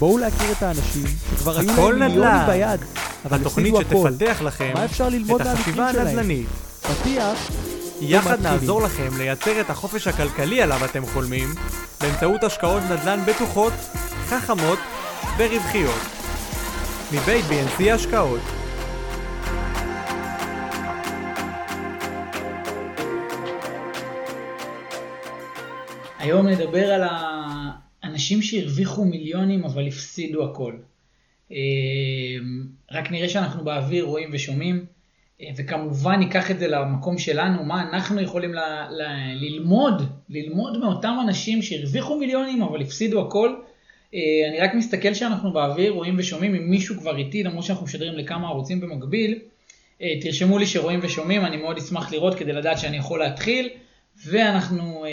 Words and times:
בואו 0.00 0.18
להכיר 0.18 0.52
את 0.52 0.62
האנשים 0.62 1.04
שכבר 1.30 1.58
היו 1.58 1.66
להם 1.68 1.76
מיליונים 1.76 2.18
נדל"ן. 2.18 2.46
ביד, 2.46 2.80
אבל 3.24 3.40
התוכנית. 3.40 3.74
שתפתח 3.76 4.42
לכם 4.42 4.70
מה 4.74 4.84
אפשר 4.84 5.08
ללמוד 5.08 5.40
את 5.40 5.46
החשיבה? 5.46 5.88
הנדל"נית. 5.88 6.46
פתיח, 6.82 7.50
יחד 8.00 8.30
מתחילים. 8.30 8.52
נעזור 8.52 8.82
לכם 8.82 9.08
לייצר 9.18 9.60
את 9.60 9.70
החופש 9.70 10.06
הכלכלי 10.06 10.62
עליו 10.62 10.84
אתם 10.84 11.06
חולמים 11.06 11.48
באמצעות 12.00 12.44
השקעות 12.44 12.82
נדל"ן 12.82 13.20
בטוחות, 13.26 13.72
חכמות 14.26 14.78
ורווחיות. 15.38 16.00
מבית 17.12 17.44
BNC 17.44 17.90
השקעות 17.94 18.40
היום 26.18 26.48
נדבר 26.48 26.92
על 26.92 27.02
האנשים 28.30 28.42
שהרוויחו 28.42 29.04
מיליונים 29.04 29.64
אבל 29.64 29.86
הפסידו 29.86 30.44
הכל. 30.44 30.72
אה, 31.52 31.56
רק 32.92 33.10
נראה 33.10 33.28
שאנחנו 33.28 33.64
באוויר, 33.64 34.04
רואים 34.04 34.28
ושומעים, 34.32 34.84
אה, 35.40 35.46
וכמובן 35.56 36.18
ניקח 36.18 36.50
את 36.50 36.58
זה 36.58 36.68
למקום 36.68 37.18
שלנו, 37.18 37.64
מה 37.64 37.82
אנחנו 37.82 38.20
יכולים 38.20 38.54
ל- 38.54 38.58
ל- 38.90 39.34
ללמוד, 39.40 40.02
ללמוד 40.28 40.78
מאותם 40.78 41.16
אנשים 41.22 41.62
שהרוויחו 41.62 42.18
מיליונים 42.18 42.62
אבל 42.62 42.80
הפסידו 42.82 43.20
הכל. 43.26 43.54
אה, 44.14 44.20
אני 44.48 44.60
רק 44.60 44.74
מסתכל 44.74 45.14
שאנחנו 45.14 45.52
באוויר, 45.52 45.92
רואים 45.92 46.14
ושומעים, 46.18 46.54
אם 46.54 46.70
מישהו 46.70 46.96
כבר 46.96 47.16
איתי, 47.16 47.42
למרות 47.42 47.64
שאנחנו 47.64 47.84
משדרים 47.84 48.14
לכמה 48.14 48.48
ערוצים 48.48 48.80
במקביל, 48.80 49.38
אה, 50.02 50.14
תרשמו 50.20 50.58
לי 50.58 50.66
שרואים 50.66 51.00
ושומעים, 51.02 51.44
אני 51.44 51.56
מאוד 51.56 51.76
אשמח 51.76 52.12
לראות 52.12 52.34
כדי 52.34 52.52
לדעת 52.52 52.78
שאני 52.78 52.96
יכול 52.96 53.18
להתחיל, 53.18 53.68
ואנחנו 54.26 55.04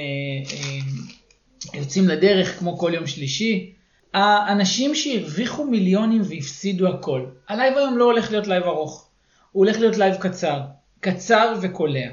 יוצאים 1.73 2.07
לדרך 2.07 2.59
כמו 2.59 2.77
כל 2.77 2.91
יום 2.95 3.07
שלישי. 3.07 3.73
האנשים 4.13 4.95
שהרוויחו 4.95 5.65
מיליונים 5.65 6.21
והפסידו 6.25 6.87
הכל, 6.87 7.25
הלייב 7.49 7.77
היום 7.77 7.97
לא 7.97 8.03
הולך 8.03 8.31
להיות 8.31 8.47
לייב 8.47 8.63
ארוך, 8.63 9.07
הוא 9.51 9.65
הולך 9.65 9.79
להיות 9.79 9.97
לייב 9.97 10.15
קצר, 10.15 10.61
קצר 10.99 11.55
וקולע. 11.61 12.09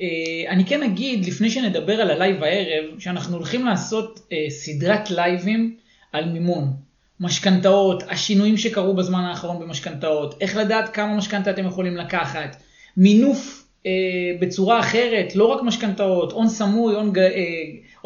אה, 0.00 0.06
אני 0.48 0.64
כן 0.64 0.82
אגיד, 0.82 1.26
לפני 1.26 1.50
שנדבר 1.50 2.00
על 2.00 2.10
הלייב 2.10 2.42
הערב, 2.42 2.98
שאנחנו 2.98 3.36
הולכים 3.36 3.66
לעשות 3.66 4.20
אה, 4.32 4.50
סדרת 4.50 5.10
לייבים 5.10 5.76
על 6.12 6.32
מימון. 6.32 6.72
משכנתאות, 7.20 8.02
השינויים 8.08 8.56
שקרו 8.56 8.94
בזמן 8.94 9.20
האחרון 9.20 9.60
במשכנתאות, 9.60 10.34
איך 10.40 10.56
לדעת 10.56 10.88
כמה 10.88 11.16
משכנתה 11.16 11.50
אתם 11.50 11.66
יכולים 11.66 11.96
לקחת, 11.96 12.56
מינוף 12.96 13.59
אה, 13.86 13.90
בצורה 14.40 14.80
אחרת, 14.80 15.36
לא 15.36 15.44
רק 15.44 15.62
משכנתאות, 15.62 16.32
הון 16.32 16.48
סמוי, 16.48 16.94
הון, 16.94 17.12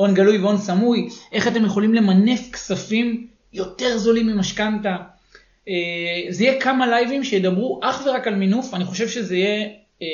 אה, 0.00 0.12
גלוי 0.12 0.38
והון 0.38 0.58
סמוי, 0.58 1.08
איך 1.32 1.48
אתם 1.48 1.64
יכולים 1.64 1.94
למנף 1.94 2.50
כספים 2.52 3.26
יותר 3.52 3.98
זולים 3.98 4.26
ממשכנתה. 4.26 4.96
אה, 5.68 5.74
זה 6.28 6.44
יהיה 6.44 6.60
כמה 6.60 6.86
לייבים 6.86 7.24
שידברו 7.24 7.80
אך 7.82 8.02
ורק 8.06 8.26
על 8.26 8.34
מינוף, 8.34 8.74
אני 8.74 8.84
חושב 8.84 9.08
שזה 9.08 9.36
יהיה 9.36 9.68
אה, 10.02 10.06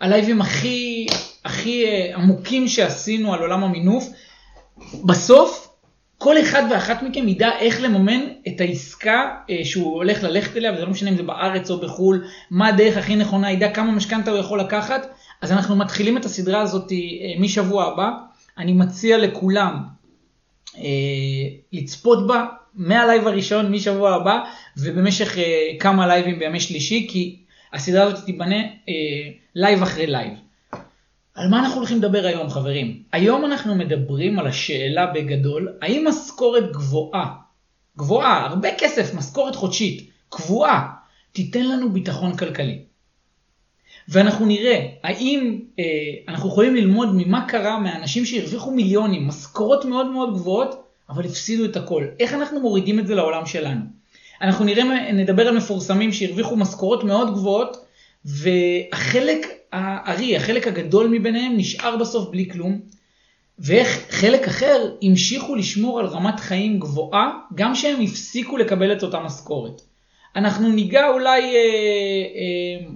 הלייבים 0.00 0.40
הכי, 0.40 1.06
הכי 1.44 1.84
אה, 1.84 2.14
עמוקים 2.14 2.68
שעשינו 2.68 3.34
על 3.34 3.40
עולם 3.40 3.64
המינוף. 3.64 4.08
בסוף, 5.04 5.61
כל 6.22 6.40
אחד 6.40 6.62
ואחת 6.70 7.02
מכם 7.02 7.28
ידע 7.28 7.50
איך 7.58 7.82
לממן 7.82 8.20
את 8.48 8.60
העסקה 8.60 9.36
אה, 9.50 9.64
שהוא 9.64 9.94
הולך 9.94 10.22
ללכת 10.22 10.56
אליה, 10.56 10.72
וזה 10.72 10.84
לא 10.84 10.90
משנה 10.90 11.10
אם 11.10 11.16
זה 11.16 11.22
בארץ 11.22 11.70
או 11.70 11.80
בחו"ל, 11.80 12.24
מה 12.50 12.68
הדרך 12.68 12.96
הכי 12.96 13.16
נכונה, 13.16 13.52
ידע 13.52 13.70
כמה 13.70 13.92
משכנתה 13.92 14.30
הוא 14.30 14.38
יכול 14.38 14.60
לקחת. 14.60 15.06
אז 15.40 15.52
אנחנו 15.52 15.76
מתחילים 15.76 16.16
את 16.16 16.24
הסדרה 16.24 16.60
הזאת 16.60 16.92
אה, 16.92 16.96
משבוע 17.40 17.84
הבא. 17.84 18.10
אני 18.58 18.72
מציע 18.72 19.18
לכולם 19.18 19.82
אה, 20.78 20.82
לצפות 21.72 22.26
בה 22.26 22.46
מהלייב 22.74 23.28
הראשון 23.28 23.72
משבוע 23.72 24.14
הבא, 24.14 24.38
ובמשך 24.76 25.36
כמה 25.80 26.06
לייבים 26.06 26.38
בימי 26.38 26.60
שלישי, 26.60 27.06
כי 27.10 27.36
הסדרה 27.72 28.04
הזאת 28.04 28.24
תיבנה 28.24 28.62
לייב 29.54 29.82
אחרי 29.82 30.06
לייב. 30.06 30.32
על 31.34 31.48
מה 31.48 31.58
אנחנו 31.58 31.76
הולכים 31.76 31.98
לדבר 31.98 32.26
היום, 32.26 32.50
חברים? 32.50 33.02
היום 33.12 33.44
אנחנו 33.44 33.74
מדברים 33.74 34.38
על 34.38 34.46
השאלה 34.46 35.06
בגדול, 35.06 35.68
האם 35.82 36.08
משכורת 36.08 36.72
גבוהה, 36.72 37.34
גבוהה, 37.98 38.46
הרבה 38.46 38.68
כסף, 38.78 39.14
משכורת 39.14 39.56
חודשית, 39.56 40.10
קבועה, 40.28 40.88
תיתן 41.32 41.68
לנו 41.68 41.92
ביטחון 41.92 42.36
כלכלי. 42.36 42.82
ואנחנו 44.08 44.46
נראה 44.46 44.86
האם 45.02 45.60
אה, 45.78 45.84
אנחנו 46.28 46.48
יכולים 46.48 46.74
ללמוד 46.74 47.08
ממה 47.12 47.48
קרה 47.48 47.78
מהאנשים 47.78 48.24
שהרוויחו 48.24 48.70
מיליונים, 48.70 49.28
משכורות 49.28 49.84
מאוד 49.84 50.06
מאוד 50.06 50.34
גבוהות, 50.34 50.86
אבל 51.08 51.24
הפסידו 51.24 51.64
את 51.64 51.76
הכל. 51.76 52.06
איך 52.20 52.34
אנחנו 52.34 52.60
מורידים 52.60 52.98
את 52.98 53.06
זה 53.06 53.14
לעולם 53.14 53.46
שלנו? 53.46 53.80
אנחנו 54.42 54.64
נראה, 54.64 55.12
נדבר 55.12 55.48
על 55.48 55.56
מפורסמים 55.56 56.12
שהרוויחו 56.12 56.56
משכורות 56.56 57.04
מאוד 57.04 57.32
גבוהות, 57.34 57.76
והחלק 58.24 59.46
הארי, 59.72 60.36
החלק 60.36 60.66
הגדול 60.66 61.08
מביניהם 61.08 61.56
נשאר 61.56 61.96
בסוף 61.96 62.30
בלי 62.30 62.50
כלום, 62.50 62.80
ואיך 63.58 64.06
חלק 64.10 64.46
אחר 64.48 64.94
המשיכו 65.02 65.54
לשמור 65.54 66.00
על 66.00 66.06
רמת 66.06 66.40
חיים 66.40 66.78
גבוהה, 66.78 67.32
גם 67.54 67.74
שהם 67.74 68.00
הפסיקו 68.00 68.56
לקבל 68.56 68.92
את 68.92 69.02
אותה 69.02 69.20
משכורת. 69.20 69.82
אנחנו 70.36 70.68
ניגע 70.68 71.08
אולי, 71.08 71.42
אה, 71.42 71.60
אה, 72.34 72.86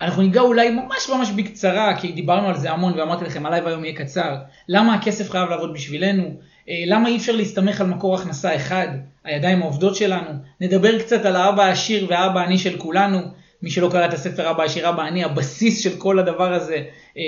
אנחנו 0.00 0.22
ניגע 0.22 0.40
אולי 0.40 0.70
ממש 0.70 1.10
ממש 1.14 1.30
בקצרה, 1.30 1.96
כי 2.00 2.12
דיברנו 2.12 2.48
על 2.48 2.58
זה 2.58 2.70
המון 2.70 2.98
ואמרתי 2.98 3.24
לכם, 3.24 3.46
הלייב 3.46 3.66
היום 3.66 3.84
יהיה 3.84 3.96
קצר, 3.96 4.36
למה 4.68 4.94
הכסף 4.94 5.30
חייב 5.30 5.48
לעבוד 5.48 5.74
בשבילנו, 5.74 6.24
אה, 6.68 6.84
למה 6.86 7.08
אי 7.08 7.16
אפשר 7.16 7.32
להסתמך 7.32 7.80
על 7.80 7.86
מקור 7.86 8.14
הכנסה 8.14 8.56
אחד, 8.56 8.88
הידיים 9.24 9.62
העובדות 9.62 9.96
שלנו, 9.96 10.30
נדבר 10.60 10.98
קצת 10.98 11.24
על 11.24 11.36
האבא 11.36 11.62
העשיר 11.62 12.06
והאבא 12.10 12.40
העני 12.40 12.58
של 12.58 12.78
כולנו, 12.78 13.18
מי 13.62 13.70
שלא 13.70 13.88
קרא 13.90 14.06
את 14.06 14.12
הספר 14.12 14.50
אבא 14.50 14.62
עשיר 14.62 14.88
אבא 14.88 15.02
עני, 15.02 15.24
הבסיס 15.24 15.80
של 15.80 15.96
כל 15.98 16.18
הדבר 16.18 16.52
הזה 16.52 16.76
אה, 17.16 17.22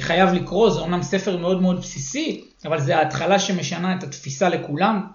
חייב 0.00 0.32
לקרוא, 0.32 0.70
זה 0.70 0.80
אומנם 0.80 1.02
ספר 1.02 1.36
מאוד 1.36 1.62
מאוד 1.62 1.80
בסיסי, 1.80 2.44
אבל 2.64 2.80
זה 2.80 2.96
ההתחלה 2.96 3.38
שמשנה 3.38 3.94
את 3.94 4.02
התפיסה 4.02 4.48
לכולם. 4.48 5.06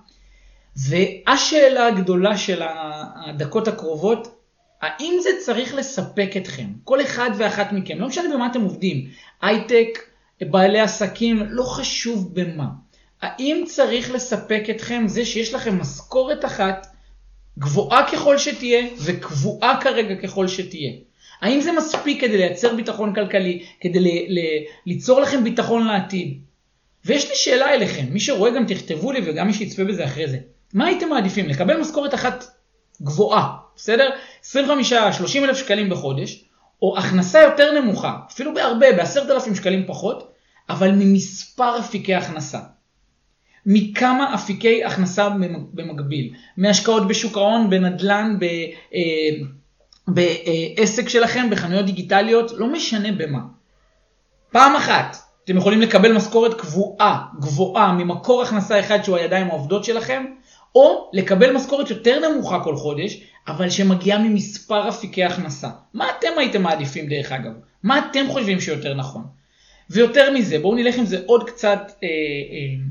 והשאלה 0.75 1.87
הגדולה 1.87 2.37
של 2.37 2.61
הדקות 3.15 3.67
הקרובות, 3.67 4.39
האם 4.81 5.17
זה 5.23 5.29
צריך 5.45 5.75
לספק 5.75 6.29
אתכם? 6.37 6.65
כל 6.83 7.01
אחד 7.01 7.29
ואחת 7.37 7.71
מכם, 7.71 7.99
לא 7.99 8.07
משנה 8.07 8.33
במה 8.33 8.47
אתם 8.47 8.61
עובדים, 8.61 9.07
הייטק, 9.41 9.99
בעלי 10.41 10.79
עסקים, 10.79 11.43
לא 11.49 11.63
חשוב 11.63 12.29
במה. 12.33 12.67
האם 13.21 13.63
צריך 13.67 14.11
לספק 14.11 14.63
אתכם 14.69 15.03
זה 15.07 15.25
שיש 15.25 15.53
לכם 15.53 15.81
משכורת 15.81 16.45
אחת, 16.45 16.87
גבוהה 17.59 18.11
ככל 18.11 18.37
שתהיה 18.37 18.87
וקבועה 18.99 19.81
כרגע 19.81 20.15
ככל 20.15 20.47
שתהיה? 20.47 20.91
האם 21.41 21.61
זה 21.61 21.71
מספיק 21.71 22.21
כדי 22.21 22.37
לייצר 22.37 22.75
ביטחון 22.75 23.15
כלכלי, 23.15 23.65
כדי 23.81 23.99
ל- 23.99 24.39
ל- 24.39 24.63
ליצור 24.85 25.21
לכם 25.21 25.43
ביטחון 25.43 25.87
לעתיד? 25.87 26.39
ויש 27.05 27.29
לי 27.29 27.35
שאלה 27.35 27.73
אליכם, 27.73 28.05
מי 28.09 28.19
שרואה 28.19 28.51
גם 28.51 28.65
תכתבו 28.65 29.11
לי 29.11 29.21
וגם 29.25 29.47
מי 29.47 29.53
שיצפה 29.53 29.83
בזה 29.83 30.05
אחרי 30.05 30.27
זה. 30.27 30.37
מה 30.73 30.85
הייתם 30.85 31.09
מעדיפים? 31.09 31.49
לקבל 31.49 31.77
משכורת 31.77 32.13
אחת 32.13 32.45
גבוהה, 33.01 33.53
בסדר? 33.75 34.09
25-30 34.43 34.49
אלף 35.43 35.57
שקלים 35.57 35.89
בחודש, 35.89 36.45
או 36.81 36.97
הכנסה 36.97 37.41
יותר 37.41 37.79
נמוכה, 37.79 38.17
אפילו 38.31 38.53
בהרבה, 38.53 38.91
ב-10,000 38.91 39.55
שקלים 39.55 39.83
פחות, 39.87 40.31
אבל 40.69 40.91
ממספר 40.91 41.79
אפיקי 41.79 42.15
הכנסה. 42.15 42.59
מכמה 43.65 44.33
אפיקי 44.33 44.83
הכנסה 44.83 45.29
במקביל, 45.73 46.33
מהשקעות 46.57 47.07
בשוק 47.07 47.37
ההון, 47.37 47.69
בנדל"ן, 47.69 48.35
ב, 48.39 48.43
אה, 48.93 48.99
בעסק 50.07 51.09
שלכם, 51.09 51.49
בחנויות 51.49 51.85
דיגיטליות, 51.85 52.51
לא 52.51 52.67
משנה 52.67 53.11
במה. 53.11 53.39
פעם 54.51 54.75
אחת 54.75 55.17
אתם 55.43 55.57
יכולים 55.57 55.81
לקבל 55.81 56.11
משכורת 56.13 56.53
קבועה, 56.53 57.25
גבוהה, 57.39 57.93
ממקור 57.93 58.41
הכנסה 58.41 58.79
אחד 58.79 59.03
שהוא 59.03 59.17
הידיים 59.17 59.47
העובדות 59.47 59.83
שלכם, 59.83 60.25
או 60.75 61.09
לקבל 61.13 61.55
משכורת 61.55 61.89
יותר 61.89 62.29
נמוכה 62.29 62.63
כל 62.63 62.75
חודש, 62.75 63.21
אבל 63.47 63.69
שמגיעה 63.69 64.19
ממספר 64.19 64.89
אפיקי 64.89 65.23
הכנסה. 65.23 65.69
מה 65.93 66.07
אתם 66.19 66.27
הייתם 66.37 66.61
מעדיפים 66.61 67.07
דרך 67.07 67.31
אגב? 67.31 67.51
מה 67.83 67.99
אתם 67.99 68.25
חושבים 68.29 68.59
שיותר 68.59 68.93
נכון? 68.93 69.23
ויותר 69.89 70.33
מזה, 70.33 70.59
בואו 70.59 70.75
נלך 70.75 70.97
עם 70.97 71.05
זה 71.05 71.21
עוד 71.25 71.49
קצת, 71.49 71.91
אה, 72.03 72.07
אה, 72.07 72.83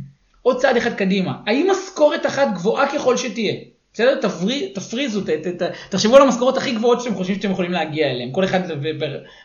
עוד 0.43 0.57
צעד 0.57 0.77
אחד 0.77 0.95
קדימה. 0.95 1.33
האם 1.47 1.71
משכורת 1.71 2.27
אחת 2.27 2.49
גבוהה 2.55 2.93
ככל 2.93 3.17
שתהיה? 3.17 3.55
בסדר? 3.93 4.21
תפרי, 4.21 4.73
תפריזו, 4.75 5.21
ת, 5.21 5.29
ת, 5.29 5.63
ת, 5.63 5.73
תחשבו 5.91 6.17
על 6.17 6.23
המשכורות 6.23 6.57
הכי 6.57 6.73
גבוהות 6.73 7.01
שאתם 7.01 7.15
חושבים 7.15 7.37
שאתם 7.37 7.51
יכולים 7.51 7.73
להגיע 7.73 8.11
אליהן, 8.11 8.31
כל 8.33 8.45
אחד 8.45 8.61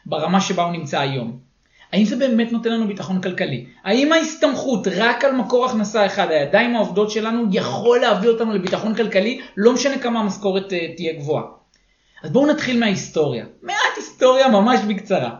ברמה 0.06 0.42
שבה 0.42 0.64
הוא 0.64 0.72
נמצא 0.72 1.00
היום. 1.00 1.40
האם 1.94 2.06
זה 2.06 2.16
באמת 2.16 2.52
נותן 2.52 2.72
לנו 2.72 2.88
ביטחון 2.88 3.22
כלכלי? 3.22 3.66
האם 3.84 4.12
ההסתמכות 4.12 4.88
רק 4.96 5.26
על 5.26 5.32
מקור 5.32 5.66
הכנסה 5.66 6.06
אחד, 6.06 6.32
הידיים 6.32 6.76
העובדות 6.76 7.12
שלנו, 7.12 7.44
יכול 7.52 8.00
להביא 8.00 8.30
אותנו 8.30 8.54
לביטחון 8.54 8.96
כלכלי, 8.96 9.42
לא 9.58 9.74
משנה 9.74 9.98
כמה 9.98 10.20
המשכורת 10.20 10.72
uh, 10.72 10.76
תהיה 10.96 11.14
גבוהה. 11.14 11.44
אז 12.24 12.32
בואו 12.32 12.46
נתחיל 12.46 12.80
מההיסטוריה. 12.80 13.46
מעט 13.62 13.78
היסטוריה 13.96 14.48
ממש 14.48 14.80
בקצרה. 14.88 15.36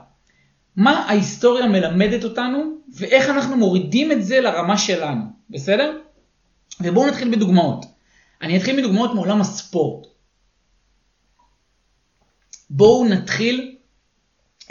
מה 0.76 0.92
ההיסטוריה 0.92 1.68
מלמדת 1.68 2.24
אותנו, 2.24 2.64
ואיך 2.98 3.30
אנחנו 3.30 3.58
מורידים 3.58 4.12
את 4.12 4.24
זה 4.24 4.42
לרמה 4.42 4.78
שלנו, 4.78 5.37
בסדר? 5.50 5.98
ובואו 6.82 7.08
נתחיל 7.08 7.36
בדוגמאות. 7.36 7.86
אני 8.42 8.58
אתחיל 8.58 8.80
מדוגמאות 8.80 9.16
מעולם 9.16 9.42
הספורט. 9.42 10.08
בואו 12.70 13.06
נתחיל, 13.06 13.76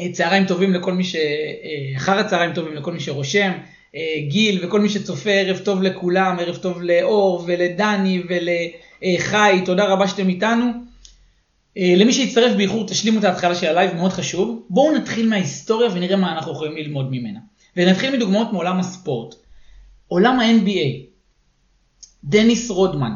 אה, 0.00 0.12
צהריים 0.12 0.46
טובים 0.46 0.72
לכל 0.72 0.92
מי 0.92 1.04
ש... 1.04 1.16
אה, 1.16 1.96
אחר 1.96 2.18
הצהריים 2.18 2.54
טובים 2.54 2.74
לכל 2.74 2.92
מי 2.92 3.00
שרושם, 3.00 3.52
אה, 3.94 4.00
גיל 4.28 4.64
וכל 4.64 4.80
מי 4.80 4.88
שצופה, 4.88 5.30
ערב 5.30 5.58
טוב 5.58 5.82
לכולם, 5.82 6.36
ערב 6.40 6.56
טוב 6.56 6.82
לאור 6.82 7.44
ולדני 7.46 8.22
ולחי, 8.28 9.60
תודה 9.64 9.84
רבה 9.84 10.08
שאתם 10.08 10.28
איתנו. 10.28 10.66
למי 11.96 12.12
שהצטרף 12.12 12.56
באיחור, 12.56 12.86
תשלימו 12.86 13.18
את 13.18 13.24
ההתחלה 13.24 13.54
של 13.54 13.66
הלייב, 13.66 13.94
מאוד 13.94 14.12
חשוב. 14.12 14.66
בואו 14.70 14.96
נתחיל 14.96 15.28
מההיסטוריה 15.28 15.90
ונראה 15.94 16.16
מה 16.16 16.32
אנחנו 16.32 16.52
יכולים 16.52 16.76
ללמוד 16.76 17.10
ממנה. 17.10 17.40
ונתחיל 17.76 18.16
מדוגמאות 18.16 18.52
מעולם 18.52 18.80
הספורט. 18.80 19.34
עולם 20.08 20.40
ה-NBA, 20.40 21.06
דניס 22.24 22.70
רודמן, 22.70 23.12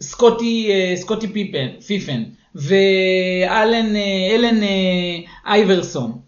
סקוטי, 0.00 0.70
סקוטי 0.96 1.28
פיפן, 1.28 1.68
פיפן, 1.86 2.22
ואלן 2.54 3.96
אלן 4.30 4.60
אייברסון. 5.46 6.18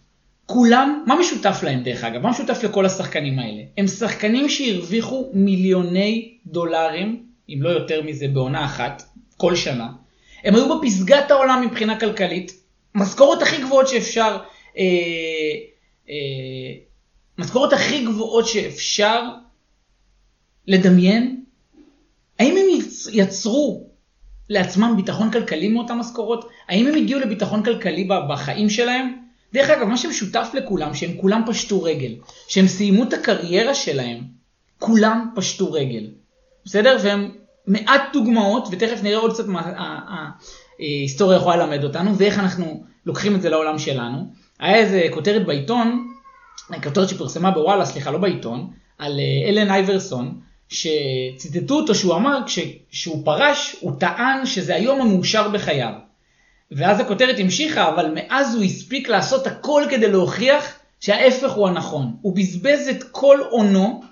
כולם, 0.47 1.05
מה 1.07 1.17
משותף 1.21 1.61
להם 1.63 1.83
דרך 1.83 2.05
אגב? 2.05 2.23
מה 2.23 2.31
משותף 2.31 2.65
לכל 2.65 2.87
השחקנים 2.87 3.39
האלה? 3.39 3.63
הם 3.79 3.87
שחקנים 3.87 4.49
שהרוויחו 4.49 5.31
מיליוני 5.35 6.39
דולרים, 6.47 7.27
אם 7.49 7.59
לא 7.63 7.69
יותר 7.69 8.03
מזה, 8.03 8.29
בעונה 8.29 8.65
אחת, 8.65 9.03
כל 9.37 9.57
שנה. 9.57 9.89
הם 10.45 10.55
היו 10.55 10.81
בפסגת 10.81 11.31
העולם 11.31 11.63
מבחינה 11.67 12.01
כלכלית, 12.01 12.53
משכורות 12.95 13.43
הכי 13.43 13.63
גבוהות 13.63 13.89
שאפשר, 13.89 14.39
אה, 14.79 14.85
אה, 16.09 16.75
משכורות 17.39 17.73
הכי 17.73 18.05
גבוהות 18.05 18.47
שאפשר 18.47 19.31
לדמיין. 20.67 21.45
האם 22.39 22.57
הם 22.57 22.81
יצרו 23.13 23.87
לעצמם 24.49 24.95
ביטחון 24.97 25.31
כלכלי 25.31 25.69
מאותן 25.69 25.99
משכורות? 25.99 26.49
האם 26.69 26.87
הם 26.87 26.95
הגיעו 26.95 27.21
לביטחון 27.21 27.65
כלכלי 27.65 28.09
בחיים 28.29 28.71
שלהם? 28.71 29.19
דרך 29.53 29.71
אגב, 29.71 29.87
מה 29.87 29.97
שמשותף 29.97 30.49
לכולם, 30.55 30.95
שהם 30.95 31.17
כולם 31.21 31.43
פשטו 31.47 31.83
רגל. 31.83 32.15
שהם 32.49 32.67
סיימו 32.67 33.03
את 33.03 33.13
הקריירה 33.13 33.75
שלהם, 33.75 34.21
כולם 34.79 35.31
פשטו 35.37 35.73
רגל. 35.73 36.07
בסדר? 36.65 36.97
והם 37.03 37.31
מעט 37.67 38.03
דוגמאות, 38.13 38.69
ותכף 38.71 39.03
נראה 39.03 39.19
עוד 39.19 39.33
קצת 39.33 39.47
מה 39.47 39.73
ההיסטוריה 40.79 41.37
יכולה 41.37 41.57
ללמד 41.57 41.85
אותנו, 41.85 42.19
ואיך 42.19 42.39
אנחנו 42.39 42.85
לוקחים 43.07 43.37
את 43.37 43.43
זה 43.43 43.51
לעולם 43.51 43.79
שלנו. 43.79 44.33
היה 44.59 44.77
איזה 44.77 45.03
כותרת 45.11 45.47
בעיתון, 45.47 46.04
כותרת 46.83 47.09
שפורסמה 47.09 47.51
בוואלה, 47.51 47.85
סליחה, 47.85 48.11
לא 48.11 48.19
בעיתון, 48.19 48.71
על 48.99 49.21
אה, 49.21 49.49
אלן 49.49 49.71
אייברסון, 49.71 50.41
שציטטו 50.69 51.75
אותו 51.75 51.95
שהוא 51.95 52.15
אמר, 52.15 52.39
כשהוא 52.91 53.25
פרש, 53.25 53.77
הוא 53.81 53.93
טען 53.99 54.47
שזה 54.47 54.75
היום 54.75 55.01
המאושר 55.01 55.49
בחייו. 55.49 55.93
ואז 56.73 57.01
הכותרת 57.01 57.39
המשיכה, 57.39 57.89
אבל 57.89 58.11
מאז 58.15 58.55
הוא 58.55 58.65
הספיק 58.65 59.09
לעשות 59.09 59.47
הכל 59.47 59.83
כדי 59.91 60.11
להוכיח 60.11 60.79
שההפך 61.01 61.51
הוא 61.51 61.69
הנכון. 61.69 62.17
הוא 62.23 62.37
בזבז 62.37 62.89
את 62.91 63.03
כל 63.03 63.39
הונו, 63.51 64.03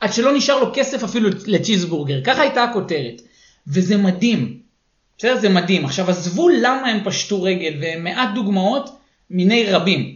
עד 0.00 0.12
שלא 0.12 0.36
נשאר 0.36 0.60
לו 0.60 0.70
כסף 0.74 1.04
אפילו 1.04 1.28
לצ'יזבורגר. 1.46 2.20
ככה 2.24 2.42
הייתה 2.42 2.64
הכותרת. 2.64 3.22
וזה 3.68 3.96
מדהים. 3.96 4.58
בסדר? 5.18 5.36
זה 5.36 5.48
מדהים. 5.48 5.84
עכשיו 5.84 6.10
עזבו 6.10 6.48
למה 6.48 6.88
הם 6.88 7.04
פשטו 7.04 7.42
רגל, 7.42 7.74
ומעט 7.80 8.28
דוגמאות 8.34 8.98
מיני 9.30 9.66
רבים. 9.66 10.15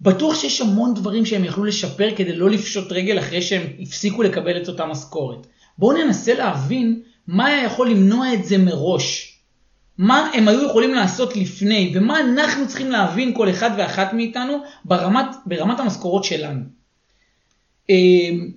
בטוח 0.00 0.34
שיש 0.34 0.60
המון 0.60 0.94
דברים 0.94 1.26
שהם 1.26 1.44
יכלו 1.44 1.64
לשפר 1.64 2.16
כדי 2.16 2.36
לא 2.36 2.50
לפשוט 2.50 2.92
רגל 2.92 3.18
אחרי 3.18 3.42
שהם 3.42 3.62
הפסיקו 3.80 4.22
לקבל 4.22 4.62
את 4.62 4.68
אותה 4.68 4.86
משכורת. 4.86 5.46
בואו 5.78 6.04
ננסה 6.04 6.34
להבין 6.34 7.02
מה 7.26 7.46
היה 7.46 7.64
יכול 7.64 7.90
למנוע 7.90 8.34
את 8.34 8.44
זה 8.44 8.58
מראש. 8.58 9.36
מה 9.98 10.30
הם 10.34 10.48
היו 10.48 10.66
יכולים 10.66 10.94
לעשות 10.94 11.36
לפני, 11.36 11.92
ומה 11.94 12.20
אנחנו 12.20 12.68
צריכים 12.68 12.90
להבין 12.90 13.34
כל 13.34 13.50
אחד 13.50 13.70
ואחת 13.78 14.12
מאיתנו 14.12 14.62
ברמת, 14.84 15.26
ברמת 15.46 15.80
המשכורות 15.80 16.24
שלנו. 16.24 16.60
אמ, 17.90 18.50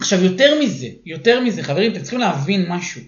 עכשיו 0.00 0.24
יותר 0.24 0.60
מזה, 0.62 0.86
יותר 1.06 1.40
מזה, 1.40 1.62
חברים, 1.62 1.92
אתם 1.92 2.02
צריכים 2.02 2.20
להבין 2.20 2.66
משהו. 2.68 3.02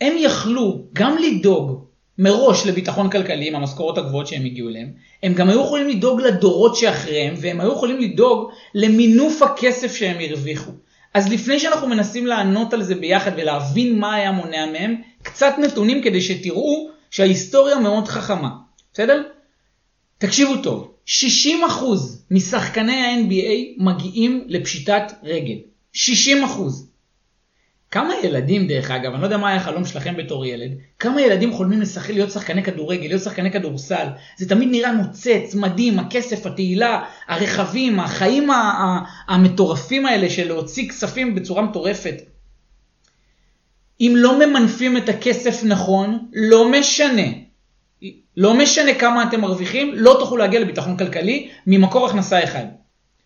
הם 0.00 0.12
יכלו 0.18 0.86
גם 0.92 1.16
לדאוג 1.18 1.89
מראש 2.22 2.66
לביטחון 2.66 3.10
כלכלי 3.10 3.48
עם 3.48 3.54
המשכורות 3.54 3.98
הגבוהות 3.98 4.26
שהם 4.26 4.44
הגיעו 4.44 4.68
אליהם, 4.68 4.92
הם 5.22 5.34
גם 5.34 5.48
היו 5.48 5.60
יכולים 5.60 5.88
לדאוג 5.88 6.20
לדורות 6.20 6.76
שאחריהם, 6.76 7.34
והם 7.40 7.60
היו 7.60 7.72
יכולים 7.72 7.98
לדאוג 8.00 8.50
למינוף 8.74 9.42
הכסף 9.42 9.94
שהם 9.94 10.16
הרוויחו. 10.20 10.70
אז 11.14 11.32
לפני 11.32 11.60
שאנחנו 11.60 11.88
מנסים 11.88 12.26
לענות 12.26 12.72
על 12.72 12.82
זה 12.82 12.94
ביחד 12.94 13.30
ולהבין 13.36 13.98
מה 13.98 14.14
היה 14.14 14.32
מונע 14.32 14.66
מהם, 14.72 14.94
קצת 15.22 15.54
נתונים 15.58 16.02
כדי 16.02 16.20
שתראו 16.20 16.90
שההיסטוריה 17.10 17.78
מאוד 17.78 18.08
חכמה, 18.08 18.50
בסדר? 18.92 19.22
תקשיבו 20.18 20.56
טוב, 20.56 20.94
60% 21.06 21.10
משחקני 22.30 22.96
ה-NBA 22.96 23.82
מגיעים 23.84 24.44
לפשיטת 24.48 25.12
רגל. 25.22 25.56
60%. 25.94 25.98
כמה 27.90 28.14
ילדים, 28.24 28.66
דרך 28.66 28.90
אגב, 28.90 29.12
אני 29.12 29.20
לא 29.20 29.26
יודע 29.26 29.36
מה 29.36 29.48
היה 29.48 29.56
החלום 29.56 29.84
שלכם 29.84 30.16
בתור 30.16 30.46
ילד, 30.46 30.70
כמה 30.98 31.22
ילדים 31.22 31.52
חולמים 31.52 31.80
לשחק, 31.80 32.10
להיות 32.10 32.30
שחקני 32.30 32.62
כדורגל, 32.62 33.08
להיות 33.08 33.22
שחקני 33.22 33.50
כדורסל. 33.50 34.06
זה 34.36 34.48
תמיד 34.48 34.68
נראה 34.70 34.92
נוצץ, 34.92 35.54
מדהים, 35.54 35.98
הכסף, 35.98 36.46
התהילה, 36.46 37.04
הרכבים, 37.28 38.00
החיים 38.00 38.50
המטורפים 39.28 40.06
האלה 40.06 40.30
של 40.30 40.48
להוציא 40.48 40.88
כספים 40.88 41.34
בצורה 41.34 41.62
מטורפת. 41.62 42.14
אם 44.00 44.12
לא 44.16 44.46
ממנפים 44.46 44.96
את 44.96 45.08
הכסף 45.08 45.64
נכון, 45.64 46.28
לא 46.32 46.70
משנה. 46.70 47.26
לא 48.36 48.54
משנה 48.54 48.94
כמה 48.94 49.28
אתם 49.28 49.40
מרוויחים, 49.40 49.94
לא 49.94 50.16
תוכלו 50.20 50.36
להגיע 50.36 50.60
לביטחון 50.60 50.96
כלכלי 50.96 51.50
ממקור 51.66 52.06
הכנסה 52.06 52.44
אחד. 52.44 52.64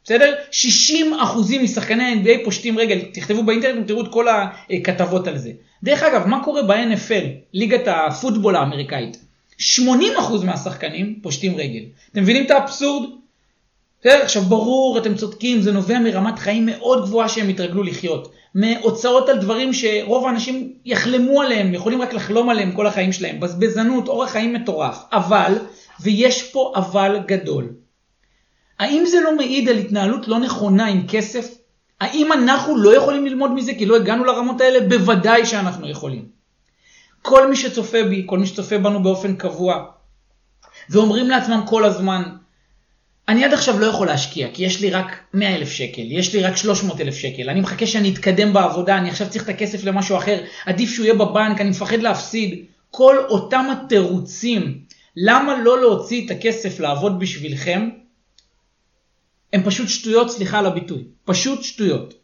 בסדר? 0.05 0.35
60 0.51 1.15
אחוזים 1.15 1.65
משחקני 1.65 2.05
ה-NBA 2.05 2.45
פושטים 2.45 2.79
רגל, 2.79 3.01
תכתבו 3.13 3.43
באינטרנט 3.43 3.85
ותראו 3.85 4.01
את 4.01 4.09
כל 4.13 4.27
הכתבות 4.29 5.27
על 5.29 5.39
זה. 5.39 5.51
דרך 5.83 6.03
אגב, 6.03 6.27
מה 6.27 6.45
קורה 6.45 6.63
ב-NFL, 6.63 7.25
ליגת 7.53 7.83
הפוטבול 7.87 8.57
האמריקאית? 8.57 9.17
80 9.59 10.13
אחוז 10.19 10.45
מהשחקנים 10.45 11.19
פושטים 11.23 11.57
רגל. 11.57 11.83
אתם 12.13 12.23
מבינים 12.23 12.47
את 12.47 12.51
האבסורד? 12.51 13.11
בסדר? 14.01 14.23
עכשיו 14.23 14.43
ברור, 14.43 14.99
אתם 14.99 15.15
צודקים, 15.15 15.61
זה 15.61 15.73
נובע 15.73 15.99
מרמת 15.99 16.39
חיים 16.39 16.67
מאוד 16.67 17.05
גבוהה 17.05 17.29
שהם 17.29 17.49
התרגלו 17.49 17.83
לחיות. 17.83 18.33
מהוצאות 18.55 19.29
על 19.29 19.39
דברים 19.39 19.73
שרוב 19.73 20.27
האנשים 20.27 20.73
יחלמו 20.85 21.43
עליהם, 21.43 21.75
יכולים 21.75 22.03
רק 22.03 22.15
לחלום 22.15 22.51
עליהם 22.51 22.73
כל 22.73 22.87
החיים 22.87 23.13
שלהם. 23.13 23.41
בזבזנות, 23.41 24.09
אורח 24.09 24.31
חיים 24.31 24.53
מטורף. 24.53 24.99
אבל, 25.13 25.53
ויש 26.01 26.43
פה 26.43 26.73
אבל 26.77 27.19
גדול. 27.27 27.84
האם 28.79 29.07
זה 29.07 29.21
לא 29.21 29.37
מעיד 29.37 29.69
על 29.69 29.77
התנהלות 29.77 30.29
לא 30.29 30.39
נכונה 30.39 30.87
עם 30.87 31.07
כסף? 31.09 31.59
האם 32.01 32.33
אנחנו 32.33 32.77
לא 32.77 32.97
יכולים 32.97 33.27
ללמוד 33.27 33.53
מזה 33.55 33.75
כי 33.75 33.87
לא 33.87 33.97
הגענו 33.97 34.25
לרמות 34.25 34.61
האלה? 34.61 34.89
בוודאי 34.89 35.47
שאנחנו 35.47 35.89
יכולים. 35.89 36.25
כל 37.23 37.51
מי 37.51 37.57
שצופה 37.57 38.05
בי, 38.05 38.23
כל 38.27 38.39
מי 38.39 38.47
שצופה 38.47 38.79
בנו 38.79 39.03
באופן 39.03 39.37
קבוע, 39.37 39.85
ואומרים 40.91 41.29
לעצמם 41.29 41.61
כל 41.67 41.85
הזמן, 41.85 42.23
אני 43.29 43.45
עד 43.45 43.53
עכשיו 43.53 43.81
לא 43.81 43.87
יכול 43.87 44.07
להשקיע, 44.07 44.49
כי 44.55 44.65
יש 44.65 44.81
לי 44.81 44.91
רק 44.91 45.19
100 45.35 45.57
אלף 45.57 45.69
שקל, 45.69 46.03
יש 46.09 46.35
לי 46.35 46.43
רק 46.43 46.57
300 46.57 47.01
אלף 47.01 47.15
שקל, 47.15 47.51
אני 47.51 47.61
מחכה 47.61 47.87
שאני 47.87 48.13
אתקדם 48.13 48.53
בעבודה, 48.53 48.99
אני 48.99 49.11
עכשיו 49.11 49.29
צריך 49.31 49.45
את 49.45 49.49
הכסף 49.49 49.85
למשהו 49.85 50.17
אחר, 50.17 50.41
עדיף 50.67 50.91
שהוא 50.91 51.05
יהיה 51.05 51.15
בבנק, 51.15 51.61
אני 51.61 51.71
מפחד 51.71 51.99
להפסיד. 51.99 52.65
כל 52.91 53.17
אותם 53.29 53.67
התירוצים, 53.73 54.79
למה 55.17 55.63
לא 55.63 55.81
להוציא 55.81 56.27
את 56.27 56.31
הכסף 56.31 56.81
לעבוד 56.81 57.19
בשבילכם, 57.19 57.89
הם 59.55 59.63
פשוט 59.65 59.89
שטויות, 59.89 60.31
סליחה 60.31 60.59
על 60.59 60.67
הביטוי. 60.67 61.05
פשוט 61.25 61.63
שטויות. 61.63 62.15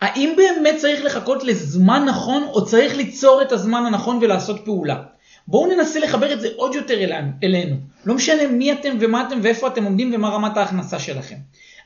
האם 0.00 0.34
באמת 0.36 0.76
צריך 0.76 1.04
לחכות 1.04 1.44
לזמן 1.44 2.04
נכון, 2.04 2.42
או 2.42 2.64
צריך 2.64 2.96
ליצור 2.96 3.42
את 3.42 3.52
הזמן 3.52 3.86
הנכון 3.86 4.18
ולעשות 4.22 4.64
פעולה? 4.64 5.02
בואו 5.48 5.74
ננסה 5.74 6.00
לחבר 6.00 6.32
את 6.32 6.40
זה 6.40 6.48
עוד 6.56 6.74
יותר 6.74 6.98
אלינו. 7.42 7.76
לא 8.04 8.14
משנה 8.14 8.46
מי 8.46 8.72
אתם 8.72 8.96
ומה 9.00 9.26
אתם 9.28 9.38
ואיפה 9.42 9.66
אתם 9.66 9.84
עומדים 9.84 10.10
ומה 10.14 10.28
רמת 10.28 10.56
ההכנסה 10.56 10.98
שלכם. 10.98 11.36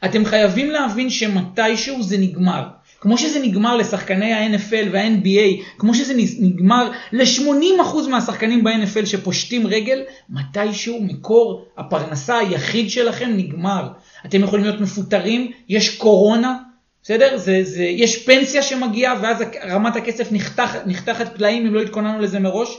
אתם 0.04 0.25
חייבים 0.25 0.71
להבין 0.71 1.11
שמתישהו 1.11 2.02
זה 2.02 2.18
נגמר. 2.18 2.68
כמו 3.02 3.18
שזה 3.18 3.38
נגמר 3.40 3.76
לשחקני 3.76 4.32
ה-NFL 4.32 4.88
וה-NBA, 4.92 5.62
כמו 5.78 5.94
שזה 5.94 6.14
נגמר 6.40 6.90
ל-80% 7.12 8.09
מהשחקנים 8.11 8.64
ב-NFL 8.64 9.06
שפושטים 9.06 9.66
רגל, 9.66 10.02
מתישהו 10.30 11.02
מקור 11.02 11.64
הפרנסה 11.78 12.38
היחיד 12.38 12.90
שלכם 12.90 13.30
נגמר. 13.37 13.88
אתם 14.26 14.42
יכולים 14.42 14.64
להיות 14.64 14.80
מפוטרים, 14.80 15.50
יש 15.68 15.99
קורונה, 15.99 16.59
בסדר? 17.02 17.37
זה, 17.37 17.61
זה, 17.62 17.85
יש 17.85 18.26
פנסיה 18.26 18.62
שמגיעה 18.62 19.14
ואז 19.23 19.42
רמת 19.64 19.97
הכסף 19.97 20.32
נחתך, 20.32 20.76
נחתכת 20.87 21.37
פלאים 21.37 21.66
אם 21.66 21.75
לא 21.75 21.80
התכוננו 21.80 22.21
לזה 22.21 22.38
מראש. 22.38 22.78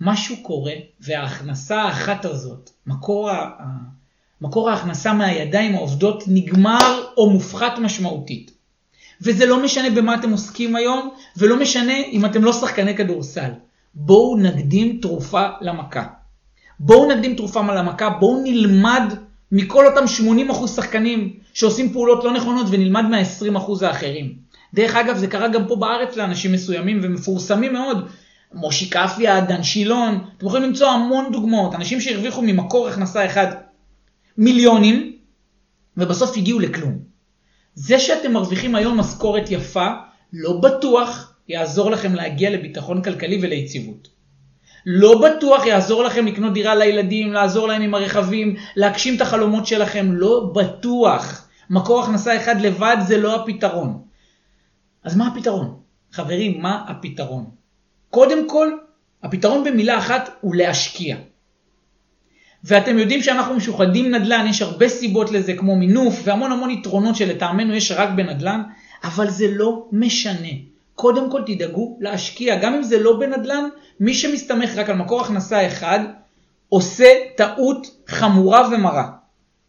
משהו 0.00 0.36
קורה 0.42 0.74
וההכנסה 1.00 1.82
האחת 1.82 2.24
הזאת, 2.24 2.70
מקור, 2.86 3.30
ה, 3.30 3.50
מקור 4.40 4.70
ההכנסה 4.70 5.12
מהידיים 5.12 5.74
העובדות 5.74 6.24
נגמר 6.26 7.04
או 7.16 7.30
מופחת 7.30 7.78
משמעותית. 7.78 8.55
וזה 9.22 9.46
לא 9.46 9.64
משנה 9.64 9.90
במה 9.90 10.14
אתם 10.14 10.30
עוסקים 10.30 10.76
היום, 10.76 11.10
ולא 11.36 11.60
משנה 11.60 11.96
אם 12.12 12.24
אתם 12.24 12.44
לא 12.44 12.52
שחקני 12.52 12.96
כדורסל. 12.96 13.50
בואו 13.94 14.36
נקדים 14.36 14.98
תרופה 15.02 15.46
למכה. 15.60 16.04
בואו 16.80 17.12
נקדים 17.12 17.34
תרופה 17.34 17.60
למכה, 17.60 18.10
בואו 18.10 18.42
נלמד 18.44 19.14
מכל 19.52 19.86
אותם 19.86 20.04
80% 20.50 20.66
שחקנים 20.66 21.32
שעושים 21.54 21.92
פעולות 21.92 22.24
לא 22.24 22.32
נכונות 22.32 22.66
ונלמד 22.70 23.04
מה-20% 23.04 23.84
האחרים. 23.86 24.34
דרך 24.74 24.96
אגב, 24.96 25.16
זה 25.16 25.26
קרה 25.26 25.48
גם 25.48 25.68
פה 25.68 25.76
בארץ 25.76 26.16
לאנשים 26.16 26.52
מסוימים 26.52 27.00
ומפורסמים 27.02 27.72
מאוד. 27.72 28.08
מושי 28.54 28.90
קפיה, 28.90 29.40
דן 29.40 29.62
שילון, 29.62 30.18
אתם 30.38 30.46
יכולים 30.46 30.68
למצוא 30.68 30.88
המון 30.88 31.32
דוגמאות, 31.32 31.74
אנשים 31.74 32.00
שהרוויחו 32.00 32.42
ממקור 32.42 32.88
הכנסה 32.88 33.26
אחד 33.26 33.46
מיליונים, 34.38 35.12
ובסוף 35.96 36.36
הגיעו 36.36 36.58
לכלום. 36.58 37.15
זה 37.76 37.98
שאתם 37.98 38.32
מרוויחים 38.32 38.74
היום 38.74 39.00
משכורת 39.00 39.50
יפה, 39.50 39.86
לא 40.32 40.60
בטוח 40.60 41.34
יעזור 41.48 41.90
לכם 41.90 42.14
להגיע 42.14 42.50
לביטחון 42.50 43.02
כלכלי 43.02 43.38
וליציבות. 43.42 44.08
לא 44.86 45.20
בטוח 45.20 45.66
יעזור 45.66 46.04
לכם 46.04 46.26
לקנות 46.26 46.52
דירה 46.52 46.74
לילדים, 46.74 47.32
לעזור 47.32 47.68
להם 47.68 47.82
עם 47.82 47.94
הרכבים, 47.94 48.56
להגשים 48.76 49.16
את 49.16 49.20
החלומות 49.20 49.66
שלכם, 49.66 50.12
לא 50.12 50.52
בטוח. 50.54 51.48
מקור 51.70 52.02
הכנסה 52.02 52.36
אחד 52.36 52.60
לבד 52.60 52.96
זה 53.06 53.18
לא 53.18 53.42
הפתרון. 53.42 54.02
אז 55.04 55.16
מה 55.16 55.26
הפתרון? 55.26 55.80
חברים, 56.12 56.62
מה 56.62 56.84
הפתרון? 56.88 57.44
קודם 58.10 58.48
כל, 58.48 58.72
הפתרון 59.22 59.64
במילה 59.64 59.98
אחת 59.98 60.36
הוא 60.40 60.54
להשקיע. 60.54 61.16
ואתם 62.66 62.98
יודעים 62.98 63.22
שאנחנו 63.22 63.54
משוחדים 63.54 64.14
נדל"ן, 64.14 64.46
יש 64.50 64.62
הרבה 64.62 64.88
סיבות 64.88 65.30
לזה, 65.30 65.54
כמו 65.54 65.76
מינוף 65.76 66.20
והמון 66.24 66.52
המון 66.52 66.70
יתרונות 66.70 67.16
שלטעמנו 67.16 67.74
יש 67.74 67.92
רק 67.92 68.08
בנדל"ן, 68.16 68.62
אבל 69.04 69.30
זה 69.30 69.46
לא 69.50 69.86
משנה. 69.92 70.48
קודם 70.94 71.30
כל 71.30 71.42
תדאגו 71.46 71.96
להשקיע, 72.00 72.56
גם 72.56 72.74
אם 72.74 72.82
זה 72.82 72.98
לא 72.98 73.18
בנדל"ן, 73.18 73.68
מי 74.00 74.14
שמסתמך 74.14 74.76
רק 74.76 74.90
על 74.90 74.96
מקור 74.96 75.20
הכנסה 75.20 75.66
אחד, 75.66 76.00
עושה 76.68 77.08
טעות 77.36 77.86
חמורה 78.08 78.68
ומרה. 78.72 79.08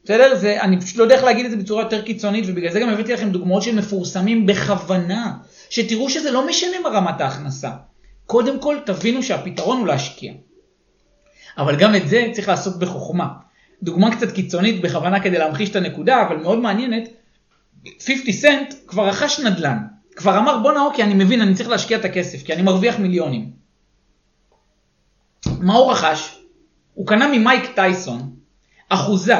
בסדר? 0.03 0.35
זה, 0.35 0.61
אני 0.61 0.81
פשוט 0.81 0.97
לא 0.97 1.03
יודע 1.03 1.15
איך 1.15 1.23
להגיד 1.23 1.45
את 1.45 1.51
זה 1.51 1.57
בצורה 1.57 1.83
יותר 1.83 2.01
קיצונית, 2.01 2.45
ובגלל 2.47 2.71
זה 2.71 2.79
גם 2.79 2.89
הבאתי 2.89 3.13
לכם 3.13 3.29
דוגמאות 3.29 3.63
של 3.63 3.75
מפורסמים 3.75 4.45
בכוונה, 4.45 5.33
שתראו 5.69 6.09
שזה 6.09 6.31
לא 6.31 6.47
משנה 6.47 6.79
מה 6.83 6.89
רמת 6.89 7.21
ההכנסה. 7.21 7.69
קודם 8.25 8.59
כל 8.59 8.77
תבינו 8.85 9.23
שהפתרון 9.23 9.77
הוא 9.77 9.87
להשקיע. 9.87 10.33
אבל 11.57 11.75
גם 11.75 11.95
את 11.95 12.07
זה 12.07 12.29
צריך 12.31 12.49
לעשות 12.49 12.79
בחוכמה. 12.79 13.27
דוגמה 13.83 14.15
קצת 14.15 14.31
קיצונית 14.31 14.81
בכוונה 14.81 15.19
כדי 15.19 15.37
להמחיש 15.37 15.69
את 15.69 15.75
הנקודה, 15.75 16.21
אבל 16.27 16.37
מאוד 16.37 16.59
מעניינת, 16.59 17.09
50 17.85 18.31
סנט 18.31 18.73
כבר 18.87 19.07
רכש 19.07 19.39
נדל"ן. 19.39 19.77
כבר 20.15 20.37
אמר 20.37 20.57
בואנה 20.57 20.81
אוקיי 20.81 21.03
אני 21.03 21.13
מבין 21.13 21.41
אני 21.41 21.53
צריך 21.53 21.69
להשקיע 21.69 21.97
את 21.97 22.05
הכסף 22.05 22.43
כי 22.43 22.53
אני 22.53 22.61
מרוויח 22.61 22.99
מיליונים. 22.99 23.51
מה 25.59 25.73
הוא 25.73 25.91
רכש? 25.91 26.39
הוא 26.93 27.07
קנה 27.07 27.27
ממייק 27.27 27.75
טייסון 27.75 28.35
אחוזה, 28.89 29.35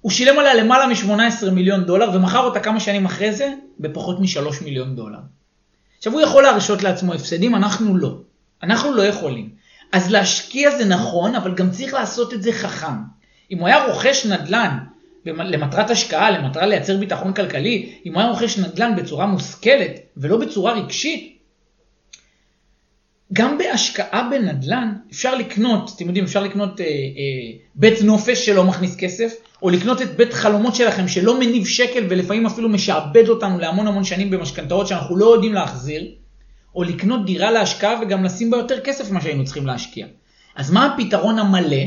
הוא 0.00 0.12
שילם 0.12 0.38
עליה 0.38 0.54
למעלה 0.54 0.86
מ-18 0.86 1.50
מיליון 1.50 1.84
דולר 1.84 2.10
ומכר 2.14 2.38
אותה 2.40 2.60
כמה 2.60 2.80
שנים 2.80 3.04
אחרי 3.04 3.32
זה 3.32 3.54
בפחות 3.80 4.20
מ-3 4.20 4.64
מיליון 4.64 4.96
דולר. 4.96 5.18
עכשיו 5.98 6.12
הוא 6.12 6.20
יכול 6.20 6.42
להרשות 6.42 6.82
לעצמו 6.82 7.14
הפסדים, 7.14 7.54
אנחנו 7.54 7.96
לא. 7.96 8.18
אנחנו 8.62 8.94
לא 8.94 9.02
יכולים. 9.02 9.50
אז 9.92 10.10
להשקיע 10.10 10.70
זה 10.78 10.84
נכון, 10.84 11.34
אבל 11.34 11.54
גם 11.54 11.70
צריך 11.70 11.94
לעשות 11.94 12.34
את 12.34 12.42
זה 12.42 12.52
חכם. 12.52 12.96
אם 13.50 13.58
הוא 13.58 13.66
היה 13.66 13.86
רוכש 13.86 14.26
נדל"ן 14.26 14.78
למטרת 15.24 15.90
השקעה, 15.90 16.30
למטרה 16.30 16.66
לייצר 16.66 16.96
ביטחון 16.96 17.32
כלכלי, 17.32 17.92
אם 18.06 18.14
הוא 18.14 18.20
היה 18.20 18.30
רוכש 18.30 18.58
נדל"ן 18.58 18.96
בצורה 18.96 19.26
מושכלת 19.26 20.00
ולא 20.16 20.36
בצורה 20.36 20.72
רגשית, 20.72 21.36
גם 23.32 23.58
בהשקעה 23.58 24.28
בנדל"ן 24.30 24.94
אפשר 25.12 25.34
לקנות, 25.34 25.90
אתם 25.96 26.06
יודעים, 26.06 26.24
אפשר 26.24 26.42
לקנות 26.42 26.80
אה, 26.80 26.86
אה, 26.86 26.90
בית 27.74 28.02
נופש 28.02 28.46
שלא 28.46 28.64
מכניס 28.64 28.96
כסף, 28.96 29.34
או 29.62 29.70
לקנות 29.70 30.02
את 30.02 30.16
בית 30.16 30.32
חלומות 30.32 30.74
שלכם 30.74 31.08
שלא 31.08 31.40
מניב 31.40 31.66
שקל 31.66 32.06
ולפעמים 32.08 32.46
אפילו 32.46 32.68
משעבד 32.68 33.28
אותנו 33.28 33.58
להמון 33.58 33.86
המון 33.86 34.04
שנים 34.04 34.30
במשכנתאות 34.30 34.86
שאנחנו 34.86 35.16
לא 35.16 35.34
יודעים 35.34 35.52
להחזיר, 35.52 36.04
או 36.76 36.82
לקנות 36.82 37.26
דירה 37.26 37.50
להשקעה 37.50 38.00
וגם 38.02 38.24
לשים 38.24 38.50
בה 38.50 38.56
יותר 38.56 38.80
כסף 38.80 39.10
ממה 39.10 39.20
שהיינו 39.20 39.44
צריכים 39.44 39.66
להשקיע. 39.66 40.06
אז 40.56 40.70
מה 40.70 40.86
הפתרון 40.86 41.38
המלא? 41.38 41.82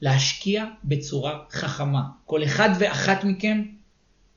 להשקיע 0.00 0.64
בצורה 0.84 1.38
חכמה. 1.50 2.02
כל 2.26 2.44
אחד 2.44 2.70
ואחת 2.78 3.24
מכם, 3.24 3.62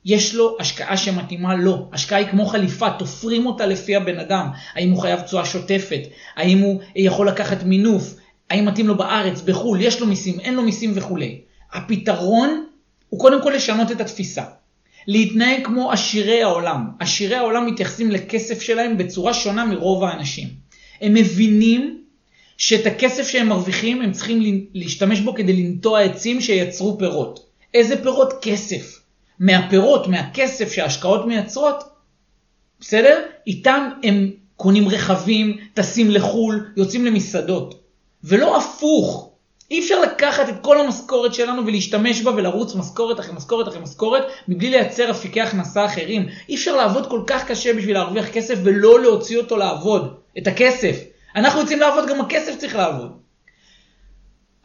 יש 0.05 0.35
לו 0.35 0.57
השקעה 0.59 0.97
שמתאימה 0.97 1.55
לו. 1.55 1.89
השקעה 1.93 2.19
היא 2.19 2.27
כמו 2.27 2.45
חליפה, 2.45 2.89
תופרים 2.89 3.45
אותה 3.45 3.65
לפי 3.65 3.95
הבן 3.95 4.19
אדם. 4.19 4.49
האם 4.73 4.91
הוא 4.91 5.01
חייב 5.01 5.21
תשואה 5.21 5.45
שוטפת? 5.45 6.01
האם 6.35 6.59
הוא 6.59 6.81
יכול 6.95 7.27
לקחת 7.27 7.63
מינוף? 7.63 8.15
האם 8.49 8.65
מתאים 8.65 8.87
לו 8.87 8.97
בארץ, 8.97 9.41
בחו"ל, 9.41 9.81
יש 9.81 10.01
לו 10.01 10.07
מיסים, 10.07 10.39
אין 10.39 10.53
לו 10.55 10.63
מיסים 10.63 10.91
וכולי. 10.95 11.41
הפתרון 11.73 12.65
הוא 13.09 13.19
קודם 13.19 13.43
כל 13.43 13.53
לשנות 13.55 13.91
את 13.91 14.01
התפיסה. 14.01 14.43
להתנהג 15.07 15.65
כמו 15.65 15.91
עשירי 15.91 16.43
העולם. 16.43 16.87
עשירי 16.99 17.35
העולם 17.35 17.65
מתייחסים 17.65 18.11
לכסף 18.11 18.61
שלהם 18.61 18.97
בצורה 18.97 19.33
שונה 19.33 19.65
מרוב 19.65 20.03
האנשים. 20.03 20.47
הם 21.01 21.13
מבינים 21.13 22.01
שאת 22.57 22.85
הכסף 22.85 23.27
שהם 23.27 23.47
מרוויחים 23.47 24.01
הם 24.01 24.11
צריכים 24.11 24.65
להשתמש 24.73 25.19
בו 25.19 25.33
כדי 25.33 25.53
לנטוע 25.53 26.01
עצים 26.01 26.41
שייצרו 26.41 26.97
פירות. 26.97 27.45
איזה 27.73 28.03
פירות? 28.03 28.33
כסף. 28.41 28.99
מהפירות, 29.39 30.07
מהכסף 30.07 30.71
שההשקעות 30.71 31.25
מייצרות, 31.25 31.83
בסדר? 32.79 33.21
איתם 33.47 33.89
הם 34.03 34.31
קונים 34.55 34.87
רכבים, 34.87 35.57
טסים 35.73 36.11
לחו"ל, 36.11 36.71
יוצאים 36.77 37.05
למסעדות. 37.05 37.83
ולא 38.23 38.57
הפוך. 38.57 39.29
אי 39.71 39.79
אפשר 39.79 40.01
לקחת 40.01 40.49
את 40.49 40.55
כל 40.61 40.79
המשכורת 40.79 41.33
שלנו 41.33 41.65
ולהשתמש 41.65 42.21
בה 42.21 42.31
ולרוץ 42.31 42.75
משכורת 42.75 43.19
אחרי 43.19 43.33
משכורת 43.33 43.67
אחרי 43.67 43.79
משכורת 43.79 44.23
מבלי 44.47 44.69
לייצר 44.69 45.11
אפיקי 45.11 45.41
הכנסה 45.41 45.85
אחרים. 45.85 46.27
אי 46.49 46.55
אפשר 46.55 46.75
לעבוד 46.75 47.09
כל 47.09 47.21
כך 47.27 47.47
קשה 47.47 47.73
בשביל 47.73 47.95
להרוויח 47.95 48.29
כסף 48.29 48.55
ולא 48.63 49.01
להוציא 49.01 49.37
אותו 49.37 49.57
לעבוד, 49.57 50.15
את 50.37 50.47
הכסף. 50.47 51.03
אנחנו 51.35 51.61
רוצים 51.61 51.79
לעבוד, 51.79 52.09
גם 52.09 52.21
הכסף 52.21 52.57
צריך 52.57 52.75
לעבוד. 52.75 53.11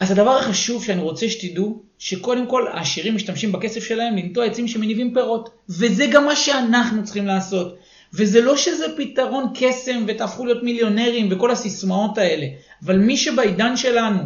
אז 0.00 0.10
הדבר 0.10 0.36
החשוב 0.36 0.84
שאני 0.84 1.00
רוצה 1.00 1.28
שתדעו, 1.28 1.82
שקודם 1.98 2.46
כל 2.46 2.66
העשירים 2.68 3.14
משתמשים 3.14 3.52
בכסף 3.52 3.84
שלהם 3.84 4.16
לנטוע 4.16 4.44
עצים 4.44 4.68
שמניבים 4.68 5.14
פירות. 5.14 5.50
וזה 5.68 6.06
גם 6.06 6.24
מה 6.24 6.36
שאנחנו 6.36 7.04
צריכים 7.04 7.26
לעשות. 7.26 7.76
וזה 8.14 8.40
לא 8.40 8.56
שזה 8.56 8.84
פתרון 8.96 9.52
קסם 9.54 10.04
ותהפכו 10.06 10.46
להיות 10.46 10.62
מיליונרים 10.62 11.28
וכל 11.30 11.50
הסיסמאות 11.50 12.18
האלה, 12.18 12.46
אבל 12.84 12.98
מי 12.98 13.16
שבעידן 13.16 13.76
שלנו, 13.76 14.22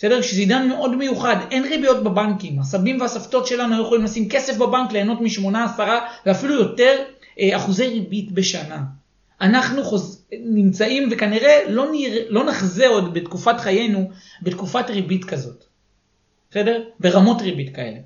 בסדר? 0.00 0.22
שזה 0.22 0.40
עידן 0.40 0.68
מאוד 0.68 0.96
מיוחד, 0.96 1.36
אין 1.50 1.64
ריביות 1.64 2.02
בבנקים, 2.02 2.58
הסבים 2.58 3.00
והסבתות 3.00 3.46
שלנו 3.46 3.74
היו 3.74 3.82
יכולים 3.82 4.04
לשים 4.04 4.28
כסף 4.28 4.56
בבנק, 4.56 4.92
ליהנות 4.92 5.20
משמונה, 5.20 5.64
עשרה 5.64 6.06
ואפילו 6.26 6.54
יותר 6.54 6.98
אה, 7.40 7.56
אחוזי 7.56 7.86
ריבית 7.86 8.32
בשנה. 8.32 8.82
אנחנו 9.40 9.84
חוז... 9.84 10.24
נמצאים 10.32 11.08
וכנראה 11.12 11.60
לא, 11.68 11.86
נרא... 11.92 12.18
לא 12.28 12.44
נחזה 12.44 12.88
עוד 12.88 13.14
בתקופת 13.14 13.60
חיינו 13.60 14.10
בתקופת 14.42 14.90
ריבית 14.90 15.24
כזאת. 15.24 15.64
בסדר? 16.50 16.82
ברמות 17.00 17.42
ריבית 17.42 17.76
כאלה. 17.76 17.98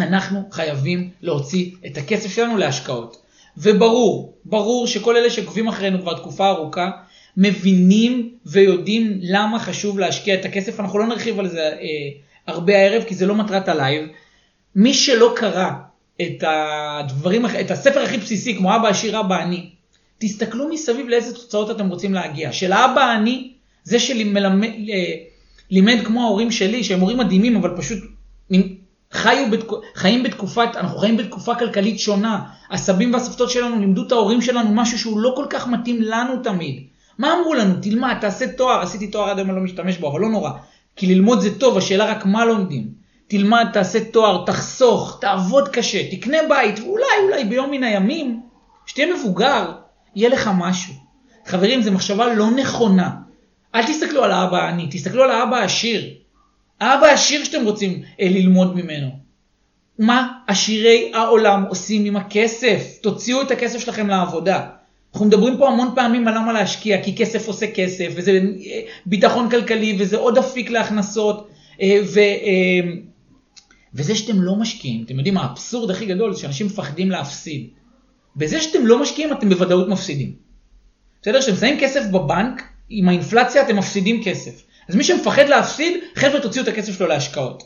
אנחנו 0.00 0.42
חייבים 0.50 1.10
להוציא 1.22 1.70
את 1.86 1.96
הכסף 1.96 2.34
שלנו 2.34 2.56
להשקעות. 2.56 3.16
וברור, 3.56 4.34
ברור 4.44 4.86
שכל 4.86 5.16
אלה 5.16 5.30
שעוקבים 5.30 5.68
אחרינו 5.68 6.00
כבר 6.00 6.18
תקופה 6.18 6.50
ארוכה, 6.50 6.90
מבינים 7.36 8.30
ויודעים 8.46 9.18
למה 9.22 9.58
חשוב 9.58 9.98
להשקיע 9.98 10.34
את 10.34 10.44
הכסף. 10.44 10.80
אנחנו 10.80 10.98
לא 10.98 11.06
נרחיב 11.06 11.38
על 11.38 11.48
זה 11.48 11.60
אה, 11.60 11.74
הרבה 12.46 12.76
הערב, 12.76 13.02
כי 13.02 13.14
זה 13.14 13.26
לא 13.26 13.34
מטרת 13.34 13.68
הלייב. 13.68 14.08
מי 14.76 14.94
שלא 14.94 15.32
קרא 15.36 15.70
את 16.22 16.44
הדברים, 16.46 17.46
את 17.46 17.70
הספר 17.70 18.00
הכי 18.00 18.18
בסיסי, 18.18 18.56
כמו 18.56 18.76
אבא 18.76 18.88
עשיר 18.88 19.20
אבא 19.20 19.34
עני, 19.34 19.70
תסתכלו 20.18 20.68
מסביב 20.68 21.08
לאיזה 21.08 21.34
תוצאות 21.34 21.70
אתם 21.70 21.88
רוצים 21.88 22.14
להגיע. 22.14 22.52
של 22.52 22.72
האבא 22.72 23.00
העני, 23.00 23.52
זה 23.84 23.98
שלימד 23.98 24.42
אה, 25.98 26.04
כמו 26.04 26.22
ההורים 26.22 26.50
שלי, 26.50 26.84
שהם 26.84 27.00
הורים 27.00 27.18
מדהימים, 27.18 27.56
אבל 27.56 27.76
פשוט 27.76 27.98
חיו 29.12 29.50
בתק... 29.50 29.68
חיים 29.94 30.22
בתקופת, 30.22 30.68
אנחנו 30.76 30.98
חיים 30.98 31.16
בתקופה 31.16 31.54
כלכלית 31.54 31.98
שונה. 31.98 32.40
הסבים 32.70 33.12
והסבתות 33.12 33.50
שלנו 33.50 33.80
לימדו 33.80 34.06
את 34.06 34.12
ההורים 34.12 34.40
שלנו 34.40 34.70
משהו 34.74 34.98
שהוא 34.98 35.18
לא 35.18 35.32
כל 35.36 35.46
כך 35.50 35.68
מתאים 35.68 36.02
לנו 36.02 36.42
תמיד. 36.42 36.82
מה 37.18 37.34
אמרו 37.34 37.54
לנו? 37.54 37.74
תלמד, 37.82 38.14
תעשה 38.20 38.52
תואר, 38.52 38.82
עשיתי 38.82 39.06
תואר 39.06 39.30
עד 39.30 39.38
היום 39.38 39.50
אני 39.50 39.56
לא 39.56 39.62
משתמש 39.62 39.98
בו, 39.98 40.12
אבל 40.12 40.20
לא 40.20 40.28
נורא. 40.28 40.50
כי 40.96 41.06
ללמוד 41.06 41.40
זה 41.40 41.58
טוב, 41.58 41.78
השאלה 41.78 42.04
רק 42.04 42.26
מה 42.26 42.44
לומדים. 42.44 43.04
תלמד, 43.28 43.66
תעשה 43.72 44.04
תואר, 44.04 44.44
תחסוך, 44.46 45.18
תעבוד 45.20 45.68
קשה, 45.68 46.10
תקנה 46.10 46.38
בית, 46.48 46.78
ואולי, 46.78 47.04
אולי 47.22 47.44
ביום 47.44 47.70
מן 47.70 47.82
הימים, 47.82 48.40
שתהיה 48.86 49.14
מבוגר, 49.14 49.72
יהיה 50.14 50.28
לך 50.28 50.50
משהו. 50.58 50.94
חברים, 51.46 51.82
זו 51.82 51.92
מחשבה 51.92 52.34
לא 52.34 52.50
נכונה. 52.50 53.10
אל 53.74 53.86
תסתכלו 53.86 54.24
על 54.24 54.32
האבא 54.32 54.56
העני, 54.56 54.88
תסתכלו 54.90 55.22
על 55.22 55.30
האבא 55.30 55.56
העשיר. 55.56 56.14
האבא 56.80 57.06
העשיר 57.06 57.44
שאתם 57.44 57.64
רוצים 57.64 58.02
אה, 58.20 58.28
ללמוד 58.28 58.76
ממנו. 58.76 59.08
מה 59.98 60.28
עשירי 60.46 61.12
העולם 61.14 61.64
עושים 61.68 62.04
עם 62.04 62.16
הכסף? 62.16 62.98
תוציאו 63.02 63.42
את 63.42 63.50
הכסף 63.50 63.78
שלכם 63.78 64.08
לעבודה. 64.08 64.66
אנחנו 65.14 65.26
מדברים 65.26 65.58
פה 65.58 65.68
המון 65.68 65.88
פעמים 65.94 66.28
על 66.28 66.34
למה 66.34 66.52
להשקיע, 66.52 67.02
כי 67.02 67.16
כסף 67.16 67.48
עושה 67.48 67.66
כסף, 67.70 68.12
וזה 68.16 68.30
אה, 68.30 68.80
ביטחון 69.06 69.50
כלכלי, 69.50 69.96
וזה 69.98 70.16
עוד 70.16 70.38
אפיק 70.38 70.70
להכנסות, 70.70 71.48
אה, 71.80 71.98
ו, 72.04 72.20
אה, 72.20 72.92
וזה 73.94 74.14
שאתם 74.14 74.42
לא 74.42 74.56
משקיעים, 74.56 75.04
אתם 75.04 75.16
יודעים, 75.16 75.38
האבסורד 75.38 75.90
הכי 75.90 76.06
גדול 76.06 76.34
זה 76.34 76.40
שאנשים 76.40 76.66
מפחדים 76.66 77.10
להפסיד. 77.10 77.68
בזה 78.36 78.60
שאתם 78.60 78.86
לא 78.86 79.02
משקיעים, 79.02 79.32
אתם 79.32 79.48
בוודאות 79.48 79.88
מפסידים. 79.88 80.32
בסדר? 81.22 81.40
כשאתם 81.40 81.56
שמים 81.56 81.80
כסף 81.80 82.06
בבנק, 82.10 82.62
עם 82.88 83.08
האינפלציה 83.08 83.62
אתם 83.62 83.76
מפסידים 83.76 84.24
כסף. 84.24 84.62
אז 84.88 84.94
מי 84.94 85.04
שמפחד 85.04 85.48
להפסיד, 85.48 86.00
חבר'ה 86.14 86.40
תוציאו 86.40 86.64
את 86.64 86.68
הכסף 86.68 86.98
שלו 86.98 87.06
להשקעות. 87.06 87.62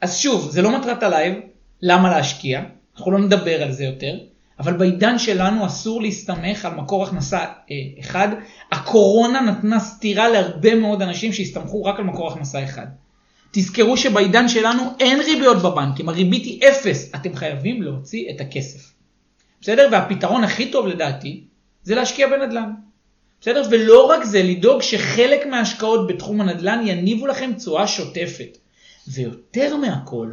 אז 0.00 0.18
שוב, 0.18 0.50
זה 0.50 0.62
לא 0.62 0.78
מטרת 0.78 1.02
הלייב, 1.02 1.34
למה 1.82 2.10
להשקיע, 2.10 2.62
אנחנו 2.96 3.10
לא 3.10 3.18
נדבר 3.18 3.62
על 3.62 3.72
זה 3.72 3.84
יותר, 3.84 4.18
אבל 4.60 4.72
בעידן 4.72 5.18
שלנו 5.18 5.66
אסור 5.66 6.02
להסתמך 6.02 6.64
על 6.64 6.74
מקור 6.74 7.04
הכנסה 7.04 7.38
אה, 7.38 7.74
אחד. 8.00 8.28
הקורונה 8.72 9.40
נתנה 9.40 9.80
סטירה 9.80 10.28
להרבה 10.28 10.74
מאוד 10.74 11.02
אנשים 11.02 11.32
שהסתמכו 11.32 11.84
רק 11.84 11.98
על 11.98 12.04
מקור 12.04 12.32
הכנסה 12.32 12.64
אחד. 12.64 12.86
תזכרו 13.52 13.96
שבעידן 13.96 14.48
שלנו 14.48 14.82
אין 15.00 15.20
ריביות 15.20 15.62
בבנקים, 15.62 16.08
הריבית 16.08 16.44
היא 16.44 16.68
אפס, 16.68 17.14
אתם 17.14 17.34
חייבים 17.34 17.82
להוציא 17.82 18.30
את 18.30 18.40
הכסף. 18.40 18.92
בסדר? 19.60 19.88
והפתרון 19.92 20.44
הכי 20.44 20.70
טוב 20.70 20.86
לדעתי 20.86 21.44
זה 21.82 21.94
להשקיע 21.94 22.28
בנדל"ן. 22.28 22.70
בסדר? 23.40 23.62
ולא 23.70 24.06
רק 24.06 24.24
זה, 24.24 24.42
לדאוג 24.42 24.82
שחלק 24.82 25.46
מההשקעות 25.46 26.06
בתחום 26.06 26.40
הנדל"ן 26.40 26.86
יניבו 26.86 27.26
לכם 27.26 27.52
תשואה 27.56 27.86
שוטפת. 27.86 28.58
ויותר 29.08 29.76
מהכל, 29.76 30.28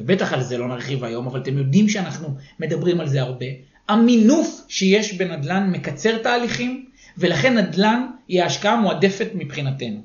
ובטח 0.00 0.32
על 0.32 0.42
זה 0.42 0.58
לא 0.58 0.68
נרחיב 0.68 1.04
היום, 1.04 1.26
אבל 1.26 1.40
אתם 1.40 1.58
יודעים 1.58 1.88
שאנחנו 1.88 2.28
מדברים 2.60 3.00
על 3.00 3.08
זה 3.08 3.20
הרבה, 3.22 3.46
המינוף 3.88 4.64
שיש 4.68 5.14
בנדל"ן 5.14 5.70
מקצר 5.70 6.18
תהליכים, 6.18 6.86
ולכן 7.18 7.58
נדל"ן 7.58 8.06
היא 8.28 8.42
ההשקעה 8.42 8.72
המועדפת 8.72 9.28
מבחינתנו. 9.34 10.00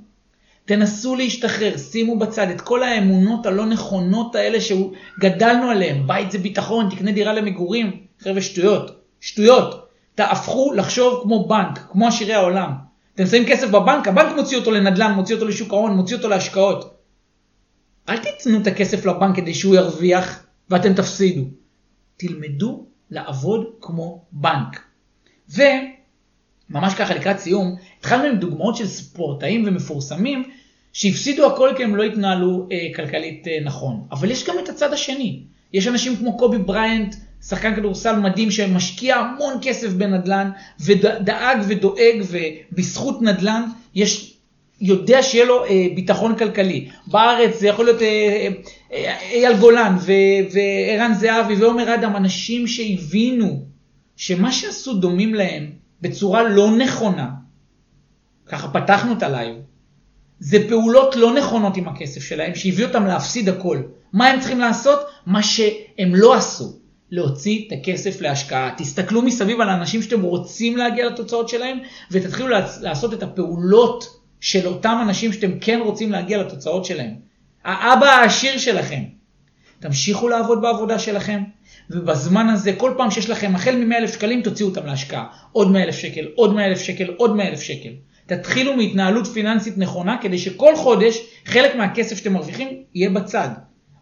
תנסו 0.65 1.15
להשתחרר, 1.15 1.77
שימו 1.77 2.19
בצד 2.19 2.49
את 2.49 2.61
כל 2.61 2.83
האמונות 2.83 3.45
הלא 3.45 3.65
נכונות 3.65 4.35
האלה 4.35 4.57
שגדלנו 4.61 5.69
עליהן, 5.69 6.07
בית 6.07 6.31
זה 6.31 6.37
ביטחון, 6.37 6.89
תקנה 6.89 7.11
דירה 7.11 7.33
למגורים, 7.33 7.97
חבר'ה 8.19 8.41
שטויות, 8.41 9.01
שטויות. 9.21 9.87
תהפכו 10.15 10.73
לחשוב 10.73 11.19
כמו 11.23 11.47
בנק, 11.47 11.79
כמו 11.91 12.07
עשירי 12.07 12.33
העולם. 12.33 12.71
אתם 13.15 13.25
שמים 13.25 13.45
כסף 13.45 13.69
בבנק, 13.69 14.07
הבנק 14.07 14.35
מוציא 14.35 14.57
אותו 14.57 14.71
לנדל"ן, 14.71 15.11
מוציא 15.11 15.35
אותו 15.35 15.47
לשוק 15.47 15.73
ההון, 15.73 15.91
מוציא 15.91 16.15
אותו 16.15 16.29
להשקעות. 16.29 16.90
אל 18.09 18.17
תיתנו 18.17 18.61
את 18.61 18.67
הכסף 18.67 19.05
לבנק 19.05 19.35
כדי 19.35 19.53
שהוא 19.53 19.75
ירוויח 19.75 20.43
ואתם 20.69 20.93
תפסידו. 20.93 21.41
תלמדו 22.17 22.85
לעבוד 23.09 23.65
כמו 23.81 24.25
בנק. 24.31 24.81
וממש 25.49 26.93
ככה 26.93 27.15
לקראת 27.15 27.39
סיום, 27.39 27.75
התחלנו 27.99 28.23
עם 28.23 28.37
דוגמאות 28.37 28.75
של 28.75 28.87
ספורטאים 28.87 29.63
ומפורסמים 29.67 30.43
שהפסידו 30.93 31.53
הכל 31.53 31.69
כי 31.77 31.83
הם 31.83 31.95
לא 31.95 32.03
התנהלו 32.03 32.67
אה, 32.71 32.87
כלכלית 32.95 33.47
אה, 33.47 33.57
נכון. 33.63 34.07
אבל 34.11 34.31
יש 34.31 34.47
גם 34.47 34.55
את 34.63 34.69
הצד 34.69 34.93
השני. 34.93 35.43
יש 35.73 35.87
אנשים 35.87 36.15
כמו 36.15 36.37
קובי 36.37 36.57
בריינט, 36.57 37.15
שחקן 37.47 37.75
כדורסל 37.75 38.19
מדהים 38.19 38.51
שמשקיע 38.51 39.15
המון 39.15 39.53
כסף 39.61 39.89
בנדל"ן 39.89 40.51
ודאג 40.79 41.57
ודואג 41.67 42.23
ובזכות 42.29 43.21
נדל"ן 43.21 43.63
יש 43.95 44.30
יודע 44.81 45.23
שיהיה 45.23 45.45
לו 45.45 45.65
אה, 45.65 45.87
ביטחון 45.95 46.35
כלכלי. 46.35 46.89
בארץ 47.07 47.59
זה 47.59 47.67
יכול 47.67 47.85
להיות 47.85 48.01
אה, 48.01 48.47
אה, 48.93 49.19
אייל 49.31 49.57
גולן 49.57 49.97
וערן 50.51 51.13
זהבי 51.13 51.55
ועומר 51.55 51.95
אדם, 51.95 52.15
אנשים 52.15 52.67
שהבינו 52.67 53.65
שמה 54.15 54.51
שעשו 54.51 54.93
דומים 54.93 55.33
להם 55.33 55.71
בצורה 56.01 56.43
לא 56.43 56.77
נכונה, 56.77 57.29
ככה 58.45 58.67
פתחנו 58.67 59.13
את 59.13 59.23
הלייב, 59.23 59.55
זה 60.39 60.69
פעולות 60.69 61.15
לא 61.15 61.33
נכונות 61.33 61.77
עם 61.77 61.87
הכסף 61.87 62.21
שלהם, 62.21 62.55
שהביאו 62.55 62.87
אותם 62.87 63.05
להפסיד 63.05 63.49
הכל. 63.49 63.81
מה 64.13 64.27
הם 64.27 64.39
צריכים 64.39 64.59
לעשות? 64.59 64.99
מה 65.25 65.43
שהם 65.43 66.15
לא 66.15 66.35
עשו. 66.35 66.73
להוציא 67.11 67.67
את 67.67 67.73
הכסף 67.79 68.21
להשקעה. 68.21 68.73
תסתכלו 68.77 69.21
מסביב 69.21 69.61
על 69.61 69.69
האנשים 69.69 70.01
שאתם 70.01 70.21
רוצים 70.21 70.77
להגיע 70.77 71.05
לתוצאות 71.05 71.49
שלהם, 71.49 71.77
ותתחילו 72.11 72.49
לעשות 72.81 73.13
את 73.13 73.23
הפעולות 73.23 74.20
של 74.41 74.67
אותם 74.67 74.97
אנשים 75.01 75.33
שאתם 75.33 75.59
כן 75.61 75.79
רוצים 75.83 76.11
להגיע 76.11 76.37
לתוצאות 76.37 76.85
שלהם. 76.85 77.15
האבא 77.63 78.05
העשיר 78.05 78.57
שלכם. 78.57 79.03
תמשיכו 79.79 80.27
לעבוד 80.27 80.61
בעבודה 80.61 80.99
שלכם, 80.99 81.43
ובזמן 81.89 82.49
הזה, 82.49 82.73
כל 82.77 82.93
פעם 82.97 83.11
שיש 83.11 83.29
לכם 83.29 83.55
החל 83.55 83.75
מ-100 83.75 83.95
אלף 83.95 84.13
שקלים, 84.13 84.41
תוציאו 84.41 84.69
אותם 84.69 84.85
להשקעה. 84.85 85.25
עוד 85.51 85.71
100 85.71 85.83
אלף 85.83 85.95
שקל, 85.95 86.27
עוד 86.35 86.53
100 86.53 86.65
אלף 86.65 86.81
שקל, 86.81 87.13
עוד 87.17 87.35
100 87.35 87.47
אלף 87.47 87.61
שקל. 87.61 87.89
תתחילו 88.25 88.77
מהתנהלות 88.77 89.27
פיננסית 89.27 89.77
נכונה, 89.77 90.17
כדי 90.21 90.37
שכל 90.37 90.75
חודש 90.75 91.17
חלק 91.45 91.75
מהכסף 91.75 92.17
שאתם 92.17 92.33
מרוויחים 92.33 92.67
יהיה 92.93 93.09
בצד. 93.09 93.49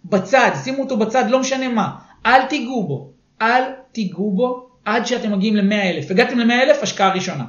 בצד, 0.06 0.52
שימו 0.63 0.84
אותו 0.84 0.97
בצד, 0.97 1.30
לא 1.30 1.39
משנה 1.39 1.69
מה. 1.69 1.89
אל 2.25 2.45
תיגעו 2.45 2.88
בו. 2.88 3.12
אל 3.41 3.63
תיגעו 3.91 4.32
בו 4.32 4.69
עד 4.86 5.06
שאתם 5.06 5.32
מגיעים 5.32 5.56
ל-100 5.56 5.73
אלף. 5.73 6.12
הגעתם 6.12 6.39
ל-100 6.39 6.54
אלף, 6.54 6.84
השקעה 6.84 7.13
ראשונה. 7.13 7.45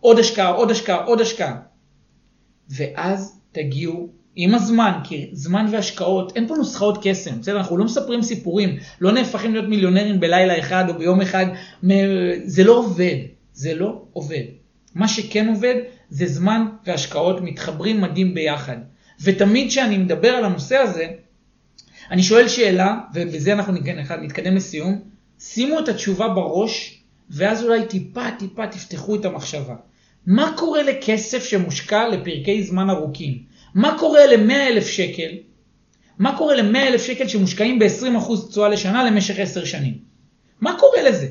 עוד 0.00 0.18
השקעה, 0.18 0.48
עוד 0.48 0.70
השקעה, 0.70 1.04
עוד 1.04 1.20
השקעה. 1.20 1.67
ואז 2.70 3.40
תגיעו 3.52 4.08
עם 4.36 4.54
הזמן, 4.54 4.92
כי 5.04 5.30
זמן 5.32 5.66
והשקעות, 5.72 6.36
אין 6.36 6.48
פה 6.48 6.54
נוסחאות 6.54 6.98
קסם, 7.02 7.40
בסדר? 7.40 7.56
אנחנו 7.56 7.76
לא 7.76 7.84
מספרים 7.84 8.22
סיפורים, 8.22 8.76
לא 9.00 9.12
נהפכים 9.12 9.52
להיות 9.52 9.68
מיליונרים 9.68 10.20
בלילה 10.20 10.58
אחד 10.58 10.84
או 10.88 10.98
ביום 10.98 11.20
אחד, 11.20 11.46
זה 12.44 12.64
לא 12.64 12.78
עובד, 12.78 13.16
זה 13.52 13.74
לא 13.74 14.02
עובד. 14.12 14.42
מה 14.94 15.08
שכן 15.08 15.48
עובד 15.48 15.74
זה 16.10 16.26
זמן 16.26 16.66
והשקעות 16.86 17.40
מתחברים 17.40 18.00
מדהים 18.00 18.34
ביחד. 18.34 18.76
ותמיד 19.22 19.68
כשאני 19.68 19.98
מדבר 19.98 20.28
על 20.28 20.44
הנושא 20.44 20.76
הזה, 20.76 21.06
אני 22.10 22.22
שואל 22.22 22.48
שאלה, 22.48 23.00
ובזה 23.14 23.52
אנחנו 23.52 23.72
נתקדם 24.22 24.56
לסיום, 24.56 25.00
שימו 25.40 25.78
את 25.78 25.88
התשובה 25.88 26.28
בראש, 26.28 27.02
ואז 27.30 27.64
אולי 27.64 27.86
טיפה 27.86 28.30
טיפה 28.38 28.66
תפתחו 28.66 29.16
את 29.16 29.24
המחשבה. 29.24 29.74
מה 30.28 30.52
קורה 30.56 30.82
לכסף 30.82 31.44
שמושקע 31.44 32.08
לפרקי 32.08 32.62
זמן 32.62 32.90
ארוכים? 32.90 33.42
מה 33.74 33.98
קורה 33.98 34.26
ל-100 34.26 34.52
אלף 34.52 34.86
שקל? 34.86 35.30
מה 36.18 36.38
קורה 36.38 36.54
ל-100 36.54 36.78
אלף 36.78 37.02
שקל 37.02 37.28
שמושקעים 37.28 37.78
ב-20% 37.78 38.48
תשואה 38.50 38.68
לשנה 38.68 39.04
למשך 39.04 39.38
10 39.38 39.64
שנים? 39.64 39.98
מה 40.60 40.78
קורה 40.78 41.02
לזה? 41.02 41.28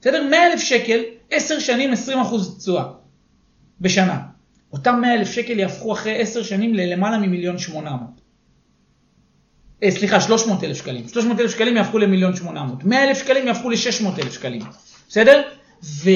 בסדר? 0.00 0.22
100 0.30 0.52
אלף 0.52 0.60
שקל, 0.60 1.00
10 1.30 1.58
שנים 1.58 1.92
20% 1.92 1.96
תשואה 2.58 2.84
בשנה. 3.80 4.20
אותם 4.72 4.98
100 5.00 5.14
אלף 5.14 5.30
שקל 5.30 5.58
יהפכו 5.58 5.92
אחרי 5.92 6.22
10 6.22 6.42
שנים 6.42 6.74
ללמעלה 6.74 7.18
ממיליון 7.18 7.58
800. 7.58 8.00
אה, 9.82 9.90
סליחה, 9.90 10.20
300 10.20 10.64
אלף 10.64 10.76
שקלים. 10.76 11.08
300 11.08 11.40
אלף 11.40 11.50
שקלים 11.50 11.76
יהפכו 11.76 11.98
למיליון 11.98 12.36
800. 12.36 12.84
100 12.84 13.04
אלף 13.04 13.18
שקלים 13.18 13.46
יהפכו 13.46 13.70
ל-600 13.70 14.22
אלף 14.22 14.32
שקלים. 14.32 14.62
בסדר? 15.08 15.42
ו... 15.84 16.10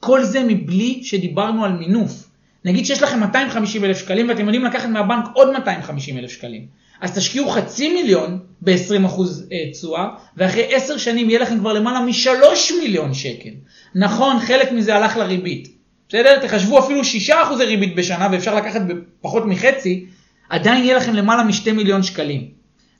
כל 0.00 0.24
זה 0.24 0.44
מבלי 0.44 1.00
שדיברנו 1.02 1.64
על 1.64 1.72
מינוף. 1.72 2.28
נגיד 2.64 2.86
שיש 2.86 3.02
לכם 3.02 3.20
250 3.20 3.84
אלף 3.84 3.98
שקלים 3.98 4.28
ואתם 4.28 4.42
יודעים 4.42 4.64
לקחת 4.64 4.88
מהבנק 4.88 5.24
עוד 5.32 5.52
250 5.52 6.18
אלף 6.18 6.30
שקלים. 6.30 6.66
אז 7.00 7.18
תשקיעו 7.18 7.48
חצי 7.48 7.94
מיליון 7.94 8.38
ב-20% 8.62 9.20
אה, 9.52 9.70
תשואה, 9.72 10.08
ואחרי 10.36 10.74
10 10.74 10.98
שנים 10.98 11.30
יהיה 11.30 11.40
לכם 11.40 11.58
כבר 11.58 11.72
למעלה 11.72 12.00
מ-3 12.00 12.74
מיליון 12.80 13.14
שקל. 13.14 13.50
נכון, 13.94 14.40
חלק 14.40 14.72
מזה 14.72 14.96
הלך 14.96 15.16
לריבית. 15.16 15.68
בסדר? 16.08 16.46
תחשבו 16.46 16.78
אפילו 16.78 17.00
6% 17.28 17.32
ריבית 17.58 17.96
בשנה 17.96 18.28
ואפשר 18.32 18.54
לקחת 18.54 18.80
בפחות 18.80 19.42
מחצי, 19.46 20.06
עדיין 20.50 20.84
יהיה 20.84 20.96
לכם 20.96 21.14
למעלה 21.14 21.44
מ-2 21.44 21.72
מיליון 21.72 22.02
שקלים. 22.02 22.48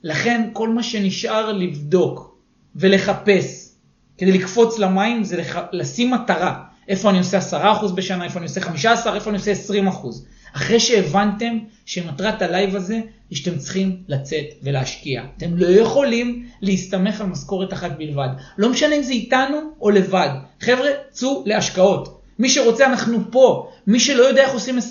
לכן 0.03 0.49
כל 0.53 0.69
מה 0.69 0.83
שנשאר 0.83 1.51
לבדוק 1.51 2.37
ולחפש 2.75 3.69
כדי 4.17 4.31
לקפוץ 4.31 4.79
למים 4.79 5.23
זה 5.23 5.37
לח... 5.37 5.57
לשים 5.71 6.11
מטרה. 6.11 6.63
איפה 6.89 7.09
אני 7.09 7.17
עושה 7.17 7.39
10% 7.81 7.93
בשנה, 7.95 8.23
איפה 8.23 8.39
אני 8.39 8.45
עושה 8.45 8.61
15, 8.61 9.15
איפה 9.15 9.29
אני 9.29 9.37
עושה 9.37 9.53
20%. 9.53 10.07
אחרי 10.55 10.79
שהבנתם 10.79 11.59
שמטרת 11.85 12.41
הלייב 12.41 12.75
הזה 12.75 12.99
היא 13.29 13.37
שאתם 13.37 13.57
צריכים 13.57 14.03
לצאת 14.07 14.45
ולהשקיע. 14.63 15.23
אתם 15.37 15.57
לא 15.57 15.67
יכולים 15.67 16.45
להסתמך 16.61 17.21
על 17.21 17.27
משכורת 17.27 17.73
אחת 17.73 17.91
בלבד. 17.97 18.27
לא 18.57 18.69
משנה 18.69 18.95
אם 18.95 19.03
זה 19.03 19.13
איתנו 19.13 19.57
או 19.81 19.89
לבד. 19.89 20.29
חבר'ה, 20.61 20.89
צאו 21.11 21.43
להשקעות. 21.45 22.21
מי 22.39 22.49
שרוצה, 22.49 22.85
אנחנו 22.85 23.31
פה. 23.31 23.69
מי 23.87 23.99
שלא 23.99 24.23
יודע 24.23 24.41
איך 24.41 24.53
עושים 24.53 24.77
20% 24.77 24.81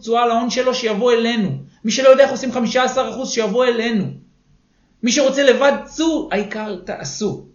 תשואה 0.00 0.22
על 0.22 0.30
ההון 0.30 0.50
שלו, 0.50 0.74
שיבוא 0.74 1.12
אלינו. 1.12 1.50
מי 1.84 1.92
שלא 1.92 2.08
יודע 2.08 2.24
איך 2.24 2.30
עושים 2.30 2.50
15% 2.52 2.56
שיבוא 3.26 3.64
אלינו. 3.64 4.04
מי 5.02 5.12
שרוצה 5.12 5.42
לבד, 5.42 5.72
צאו, 5.84 6.28
העיקר 6.32 6.76
תעשו. 6.84 7.53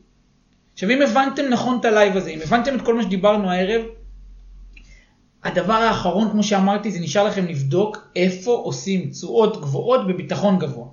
עכשיו 0.80 0.92
אם 0.92 1.02
הבנתם 1.02 1.42
נכון 1.50 1.78
את 1.80 1.86
הלייב 1.86 2.18
הזה, 2.18 2.30
אם 2.30 2.40
הבנתם 2.44 2.76
את 2.76 2.82
כל 2.82 2.96
מה 2.96 3.04
שדיברנו 3.04 3.52
הערב, 3.52 3.82
הדבר 5.44 5.74
האחרון, 5.74 6.32
כמו 6.32 6.44
שאמרתי, 6.44 6.92
זה 6.92 7.00
נשאר 7.00 7.24
לכם 7.24 7.46
לבדוק 7.46 7.98
איפה 8.16 8.52
עושים 8.52 9.10
תשואות 9.10 9.62
גבוהות 9.62 10.08
בביטחון 10.08 10.60
גבוה. 10.60 10.88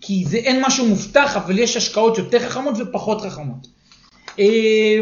כי 0.00 0.24
זה 0.26 0.36
אין 0.36 0.62
משהו 0.66 0.86
מובטח, 0.86 1.36
אבל 1.36 1.58
יש 1.58 1.76
השקעות 1.76 2.18
יותר 2.18 2.38
חכמות 2.38 2.74
ופחות 2.78 3.20
חכמות. 3.20 3.66
אה, 4.38 5.00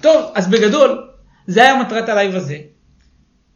טוב, 0.00 0.30
אז 0.34 0.48
בגדול, 0.48 1.08
זה 1.46 1.62
היה 1.62 1.82
מטרת 1.82 2.08
הלייב 2.08 2.34
הזה. 2.34 2.58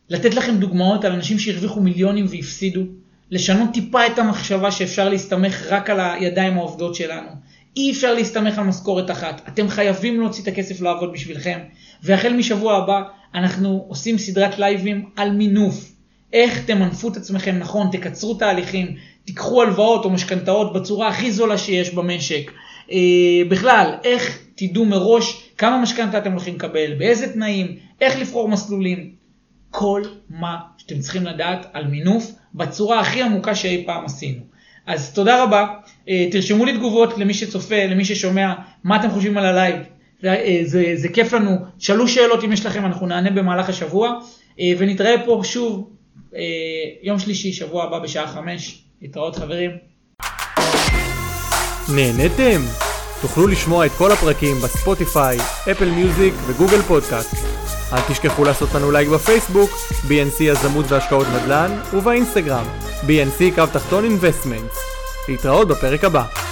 לתת 0.09 0.35
לכם 0.35 0.57
דוגמאות 0.57 1.05
על 1.05 1.13
אנשים 1.13 1.39
שהרוויחו 1.39 1.81
מיליונים 1.81 2.27
והפסידו, 2.29 2.83
לשנות 3.31 3.69
טיפה 3.73 4.07
את 4.07 4.19
המחשבה 4.19 4.71
שאפשר 4.71 5.09
להסתמך 5.09 5.67
רק 5.69 5.91
על 5.91 6.01
הידיים 6.01 6.59
העובדות 6.59 6.95
שלנו. 6.95 7.29
אי 7.77 7.91
אפשר 7.91 8.15
להסתמך 8.15 8.59
על 8.59 8.65
משכורת 8.65 9.11
אחת, 9.11 9.41
אתם 9.49 9.69
חייבים 9.69 10.21
להוציא 10.21 10.43
את 10.43 10.49
הכסף 10.49 10.81
לעבוד 10.81 11.13
בשבילכם. 11.13 11.59
והחל 12.03 12.33
משבוע 12.33 12.77
הבא 12.77 13.03
אנחנו 13.35 13.85
עושים 13.89 14.19
סדרת 14.19 14.59
לייבים 14.59 15.11
על 15.17 15.31
מינוף. 15.31 15.93
איך 16.33 16.65
תמנפו 16.67 17.09
את 17.09 17.17
עצמכם 17.17 17.59
נכון, 17.59 17.89
תקצרו 17.93 18.35
תהליכים, 18.35 18.97
תיקחו 19.25 19.63
הלוואות 19.63 20.05
או 20.05 20.11
משכנתאות 20.11 20.73
בצורה 20.73 21.09
הכי 21.09 21.33
זולה 21.33 21.59
שיש 21.59 21.95
במשק. 21.95 22.51
אה, 22.93 22.99
בכלל, 23.49 23.95
איך 24.05 24.39
תדעו 24.55 24.85
מראש 24.85 25.51
כמה 25.59 25.83
משכנתה 25.83 26.19
אתם 26.19 26.33
הולכים 26.33 26.55
לקבל, 26.55 26.95
באיזה 26.99 27.33
תנאים, 27.33 27.77
איך 28.01 28.19
לבחור 28.19 28.49
מסלולים. 28.49 29.13
כל 29.71 30.03
מה 30.31 30.57
שאתם 30.79 30.99
צריכים 30.99 31.25
לדעת 31.25 31.67
על 31.73 31.87
מינוף 31.87 32.33
בצורה 32.55 33.01
הכי 33.01 33.23
עמוקה 33.23 33.55
שאי 33.55 33.83
פעם 33.87 34.05
עשינו. 34.05 34.52
אז 34.87 35.13
תודה 35.13 35.43
רבה, 35.43 35.67
אה, 36.09 36.29
תרשמו 36.31 36.65
לי 36.65 36.73
תגובות 36.73 37.19
למי 37.19 37.35
שצופה, 37.35 37.87
למי 37.87 38.05
ששומע, 38.05 38.53
מה 38.85 38.97
אתם 38.97 39.11
חושבים 39.11 39.39
על 39.39 39.45
הלייב. 39.45 39.77
זה, 40.23 40.61
זה, 40.65 40.93
זה 40.97 41.09
כיף 41.09 41.33
לנו, 41.33 41.57
שאלו 41.79 42.09
שאלות 42.09 42.45
אם 42.45 42.53
יש 42.53 42.67
לכם, 42.67 42.87
אנחנו 42.87 43.07
נענה 43.07 43.31
במהלך 43.31 43.69
השבוע, 43.69 44.19
אה, 44.61 44.73
ונתראה 44.79 45.15
פה 45.27 45.41
שוב 45.45 45.91
אה, 46.35 46.41
יום 47.03 47.19
שלישי, 47.19 47.53
שבוע 47.53 47.85
הבא 47.85 47.99
בשעה 47.99 48.27
חמש. 48.27 48.83
להתראות 49.03 49.37
חברים. 49.37 49.71
נהניתם? 51.95 52.61
תוכלו 53.23 53.47
לשמוע 53.47 53.87
את 53.87 53.91
כל 53.99 54.13
הפרקים 54.13 54.57
בספוטיפיי, 54.57 55.39
Apple 55.71 55.91
Music 55.91 56.35
ו 56.47 56.52
Google 56.52 56.83
Podcast. 56.83 57.35
אל 57.93 58.01
תשכחו 58.09 58.45
לעשות 58.45 58.69
לנו 58.75 58.91
לייק 58.91 59.09
בפייסבוק, 59.09 59.71
BNC 60.09 60.43
יזמות 60.43 60.87
והשקעות 60.89 61.27
נדל"ן, 61.27 61.71
ובאינסטגרם, 61.93 62.65
BNC 63.07 63.55
קו 63.55 63.67
תחתון 63.73 64.05
Investments. 64.05 64.79
להתראות 65.29 65.69
בפרק 65.69 66.05
הבא. 66.05 66.52